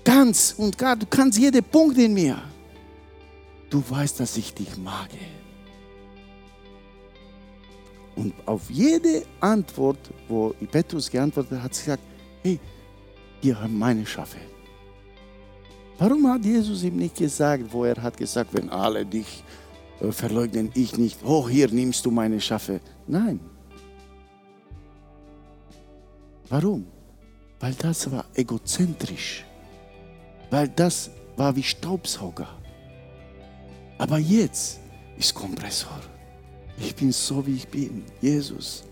Ganz 0.03 0.55
und 0.57 0.77
gar, 0.77 0.95
du 0.95 1.05
kannst 1.05 1.38
jeden 1.38 1.63
Punkt 1.63 1.97
in 1.97 2.13
mir. 2.13 2.41
Du 3.69 3.84
weißt, 3.88 4.19
dass 4.19 4.36
ich 4.38 4.53
dich 4.53 4.77
mag. 4.77 5.10
Und 8.15 8.34
auf 8.45 8.69
jede 8.69 9.23
Antwort, 9.39 9.99
wo 10.27 10.53
Petrus 10.71 11.10
geantwortet 11.10 11.58
hat, 11.58 11.63
hat 11.63 11.75
sie 11.75 11.86
gesagt, 11.86 12.03
hey, 12.43 12.60
hier 13.41 13.62
haben 13.62 13.77
meine 13.77 14.05
Schafe. 14.05 14.39
Warum 15.98 16.27
hat 16.27 16.44
Jesus 16.44 16.83
ihm 16.83 16.98
nicht 16.98 17.15
gesagt, 17.15 17.63
wo 17.71 17.85
er 17.85 18.02
hat 18.02 18.17
gesagt, 18.17 18.54
wenn 18.54 18.69
alle 18.69 19.06
dich 19.06 19.44
äh, 20.02 20.12
verleugnen, 20.12 20.71
ich 20.73 20.98
nicht, 20.98 21.19
oh, 21.23 21.48
hier 21.48 21.69
nimmst 21.69 22.06
du 22.06 22.12
meine 22.12 22.39
Schafe. 22.41 22.79
Nein. 23.08 23.39
Warum? 26.50 26.85
Weil 27.60 27.73
das 27.73 28.10
war 28.12 28.25
egozentrisch. 28.33 29.46
Weil 30.50 30.67
das 30.69 31.10
war 31.35 31.56
wie 31.56 31.63
Staubsauger. 31.63 32.58
Aber 34.00 34.17
jetzt 34.17 34.79
ist 35.17 35.35
Kompressor. 35.35 36.00
Ich 36.79 36.95
bin 36.95 37.12
so, 37.12 37.45
wie 37.45 37.56
ich 37.56 37.67
bin. 37.67 38.04
Jesus. 38.21 38.83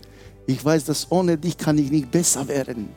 Ich 0.46 0.62
weiß, 0.64 0.84
dass 0.84 1.10
ohne 1.10 1.36
dich 1.36 1.56
kann 1.56 1.78
ich 1.78 1.90
nicht 1.90 2.10
besser 2.10 2.46
werden. 2.46 2.90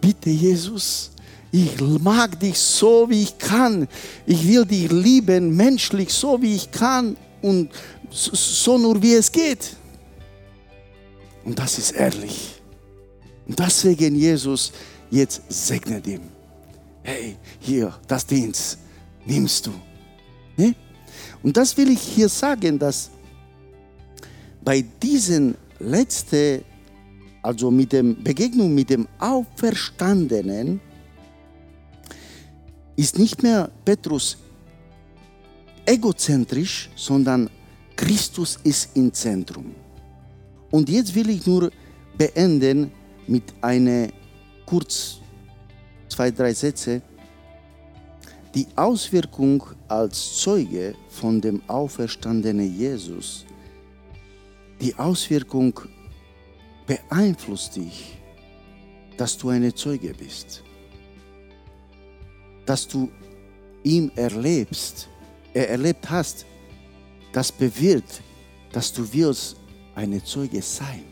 Bitte, 0.00 0.30
Jesus, 0.30 1.10
ich 1.52 1.80
mag 1.80 2.38
dich 2.38 2.58
so, 2.58 3.10
wie 3.10 3.22
ich 3.22 3.36
kann. 3.36 3.88
Ich 4.24 4.46
will 4.46 4.64
dich 4.64 4.90
lieben, 4.90 5.54
menschlich, 5.56 6.12
so 6.12 6.40
wie 6.40 6.54
ich 6.54 6.70
kann 6.70 7.16
und 7.42 7.70
so 8.10 8.78
nur, 8.78 9.02
wie 9.02 9.14
es 9.14 9.30
geht. 9.30 9.76
Und 11.44 11.58
das 11.58 11.78
ist 11.78 11.90
ehrlich. 11.92 12.60
Und 13.46 13.58
deswegen, 13.58 14.14
Jesus, 14.14 14.72
jetzt 15.10 15.42
segnet 15.48 16.06
ihm. 16.06 16.22
hey, 17.02 17.36
hier, 17.58 17.92
das 18.06 18.24
Dienst, 18.24 18.78
nimmst 19.26 19.66
du. 19.66 19.72
Ne? 20.56 20.74
Und 21.42 21.56
das 21.56 21.76
will 21.76 21.90
ich 21.90 22.00
hier 22.00 22.28
sagen, 22.28 22.78
dass 22.78 23.10
bei 24.62 24.84
diesen 25.02 25.54
letzten, 25.78 26.62
also 27.42 27.70
mit 27.70 27.92
der 27.92 28.02
Begegnung 28.02 28.74
mit 28.74 28.90
dem 28.90 29.08
Auferstandenen, 29.18 30.80
ist 32.96 33.18
nicht 33.18 33.42
mehr 33.42 33.70
Petrus 33.84 34.36
egozentrisch, 35.86 36.90
sondern 36.94 37.48
Christus 37.96 38.58
ist 38.62 38.90
im 38.94 39.12
Zentrum. 39.12 39.74
Und 40.70 40.88
jetzt 40.88 41.14
will 41.14 41.30
ich 41.30 41.46
nur 41.46 41.70
beenden 42.16 42.92
mit 43.26 43.42
einer 43.60 44.08
kurz 44.66 45.18
zwei, 46.08 46.30
drei 46.30 46.52
Sätze. 46.52 47.02
Die 48.54 48.66
Auswirkung 48.74 49.62
als 49.86 50.38
Zeuge 50.38 50.96
von 51.08 51.40
dem 51.40 51.62
auferstandenen 51.68 52.76
Jesus, 52.76 53.46
die 54.80 54.92
Auswirkung 54.96 55.78
beeinflusst 56.84 57.76
dich, 57.76 58.18
dass 59.16 59.38
du 59.38 59.50
eine 59.50 59.72
Zeuge 59.72 60.12
bist, 60.14 60.64
dass 62.66 62.88
du 62.88 63.08
ihm 63.84 64.10
erlebst, 64.16 65.08
er 65.54 65.70
erlebt 65.70 66.10
hast, 66.10 66.44
das 67.32 67.52
bewirkt, 67.52 68.20
dass 68.72 68.92
du 68.92 69.12
wirst 69.12 69.56
eine 69.94 70.24
Zeuge 70.24 70.60
sein. 70.60 71.04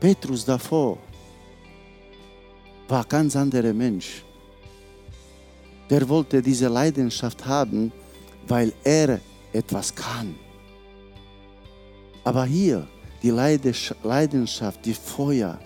Petrus 0.00 0.44
davor 0.44 0.98
war 2.88 3.04
ganz 3.04 3.36
anderer 3.36 3.74
Mensch. 3.74 4.24
Der 5.90 6.08
wollte 6.08 6.40
diese 6.42 6.68
Leidenschaft 6.68 7.44
haben, 7.46 7.92
weil 8.46 8.72
er 8.82 9.20
etwas 9.52 9.94
kann. 9.94 10.34
Aber 12.24 12.44
hier, 12.44 12.86
die 13.22 13.30
Leidenschaft, 13.30 14.84
die 14.84 14.94
Feuer 14.94 15.58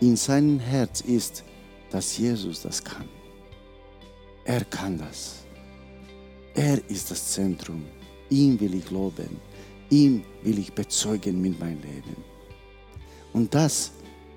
in 0.00 0.16
seinem 0.16 0.58
Herz 0.58 1.00
ist, 1.00 1.44
dass 1.90 2.16
Jesus 2.18 2.62
das 2.62 2.82
kann. 2.82 3.08
Er 4.44 4.64
kann 4.64 4.98
das. 4.98 5.44
Er 6.54 6.78
ist 6.88 7.10
das 7.10 7.32
Zentrum. 7.32 7.84
Ihm 8.30 8.58
will 8.60 8.74
ich 8.74 8.90
loben. 8.90 9.40
Ihm 9.90 10.24
will 10.42 10.58
ich 10.58 10.72
bezeugen 10.72 11.40
mit 11.40 11.58
meinem 11.58 11.80
Leben. 11.82 12.16
Und 13.32 13.54
das 13.54 13.92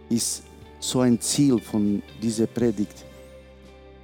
ist 0.10 0.44
so 0.80 1.02
ein 1.02 1.20
Ziel 1.20 1.60
von 1.60 2.02
dieser 2.22 2.48
Predigt. 2.48 3.06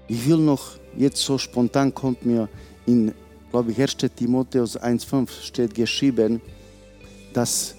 Ich 0.08 0.28
will 0.28 0.38
noch, 0.38 0.78
jetzt 0.98 1.22
so 1.22 1.38
spontan 1.38 1.94
kommt 1.94 2.26
mir 2.26 2.50
in, 2.86 3.14
glaube 3.52 3.72
ich, 3.72 3.82
1. 3.82 3.98
Timotheus 4.16 4.80
1,5 4.80 5.30
steht 5.42 5.74
geschrieben, 5.74 6.42
dass, 7.34 7.76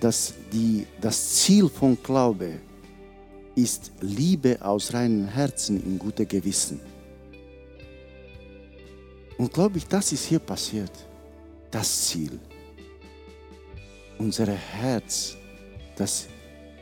dass 0.00 0.34
die, 0.52 0.86
das 1.00 1.34
Ziel 1.34 1.68
von 1.68 1.98
Glaube 2.02 2.60
ist 3.54 3.92
Liebe 4.00 4.58
aus 4.60 4.92
reinem 4.92 5.28
Herzen 5.28 5.82
in 5.84 5.98
gutem 5.98 6.26
Gewissen. 6.26 6.80
Und 9.38 9.52
glaube 9.52 9.78
ich, 9.78 9.86
das 9.86 10.12
ist 10.12 10.24
hier 10.24 10.38
passiert. 10.38 10.92
Das 11.70 12.06
Ziel. 12.06 12.38
Unser 14.18 14.46
Herz, 14.46 15.36
das 15.96 16.26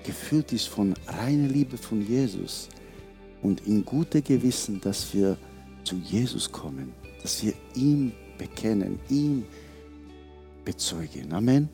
gefüllt 0.04 0.52
ist 0.52 0.68
von 0.68 0.94
reiner 1.06 1.48
Liebe 1.48 1.78
von 1.78 2.06
Jesus 2.06 2.68
und 3.42 3.66
in 3.66 3.84
gutem 3.84 4.22
Gewissen, 4.22 4.80
dass 4.80 5.12
wir 5.12 5.36
zu 5.84 5.96
Jesus 5.96 6.50
kommen, 6.50 6.92
dass 7.22 7.42
wir 7.42 7.54
ihm 7.74 8.12
bekennen, 8.38 8.98
ihm 9.08 9.44
bezeugen. 10.64 11.32
Amen. 11.32 11.68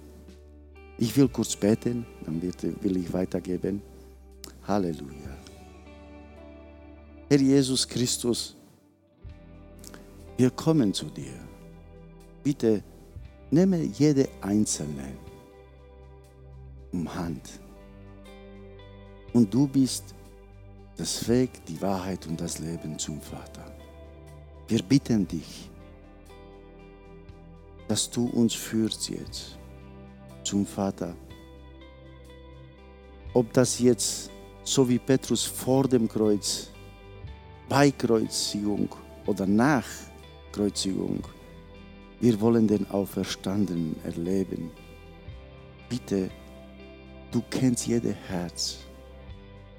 Ich 0.97 1.17
will 1.17 1.29
kurz 1.29 1.55
beten, 1.55 2.05
dann 2.25 2.43
will 2.43 2.97
ich 2.97 3.13
weitergeben. 3.13 3.83
Halleluja. 4.67 5.37
Herr 7.29 7.41
Jesus 7.41 7.87
Christus, 7.87 8.57
wir 10.37 10.51
kommen 10.51 10.93
zu 10.93 11.07
dir. 11.07 11.35
Bitte 12.43 12.83
nehme 13.51 13.83
jede 13.83 14.29
Einzelne 14.41 15.13
um 16.93 17.15
Hand 17.15 17.61
und 19.33 19.53
du 19.53 19.67
bist 19.67 20.15
das 20.99 21.29
Weg, 21.29 21.65
die 21.67 21.81
Wahrheit 21.81 22.27
und 22.27 22.41
das 22.41 22.59
Leben 22.59 22.99
zum 22.99 23.21
Vater. 23.21 23.73
Wir 24.67 24.83
bitten 24.83 25.27
dich, 25.27 25.71
dass 27.87 28.11
du 28.11 28.27
uns 28.27 28.53
führst 28.53 29.09
jetzt 29.09 29.57
zum 30.43 30.67
Vater. 30.67 31.15
Ob 33.33 33.53
das 33.53 33.79
jetzt 33.79 34.31
so 34.65 34.89
wie 34.89 34.99
Petrus 34.99 35.45
vor 35.45 35.87
dem 35.87 36.09
Kreuz, 36.09 36.69
bei 37.69 37.93
Kreuzigung 37.93 38.89
oder 39.27 39.47
nach 39.47 39.87
Kreuzigung, 40.51 41.23
wir 42.21 42.41
wollen 42.41 42.67
den 42.67 42.91
Auferstandenen 42.91 43.95
erleben. 44.03 44.73
Bitte, 45.89 46.29
du 47.31 47.41
kennst 47.49 47.87
jedes 47.87 48.17
Herz. 48.29 48.88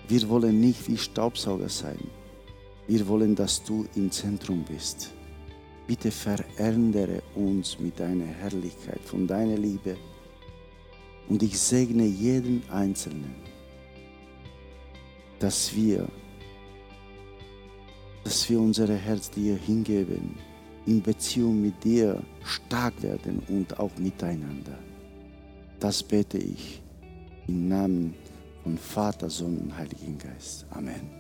Wir 0.10 0.28
wollen 0.28 0.60
nicht 0.60 0.88
wie 0.88 0.98
Staubsauger 0.98 1.70
sein. 1.70 2.00
Wir 2.88 3.08
wollen, 3.08 3.36
dass 3.36 3.64
du 3.64 3.86
im 3.96 4.10
Zentrum 4.10 4.66
bist. 4.68 5.14
Bitte 5.86 6.10
verändere 6.10 7.22
uns 7.36 7.80
mit 7.80 8.00
deiner 8.00 8.26
Herrlichkeit, 8.26 9.02
von 9.06 9.28
deiner 9.28 9.56
Liebe. 9.56 9.96
Und 11.28 11.44
ich 11.44 11.60
segne 11.60 12.06
jeden 12.06 12.64
Einzelnen, 12.72 13.36
dass 15.38 15.76
wir, 15.76 16.08
dass 18.24 18.50
wir 18.50 18.60
unser 18.60 18.88
Herz 18.88 19.30
dir 19.30 19.58
hingeben, 19.58 20.36
in 20.88 21.04
Beziehung 21.04 21.62
mit 21.62 21.84
dir 21.84 22.20
stark 22.44 23.00
werden 23.04 23.44
und 23.48 23.80
auch 23.80 23.96
miteinander. 24.00 24.80
Das 25.80 26.02
bete 26.02 26.40
ich 26.40 26.82
im 27.48 27.68
Namen 27.68 28.16
und 28.70 28.80
Vater, 28.80 29.30
Sohn 29.30 29.58
und 29.58 29.78
Heiligen 29.78 30.18
Geist. 30.20 30.66
Amen. 30.72 31.19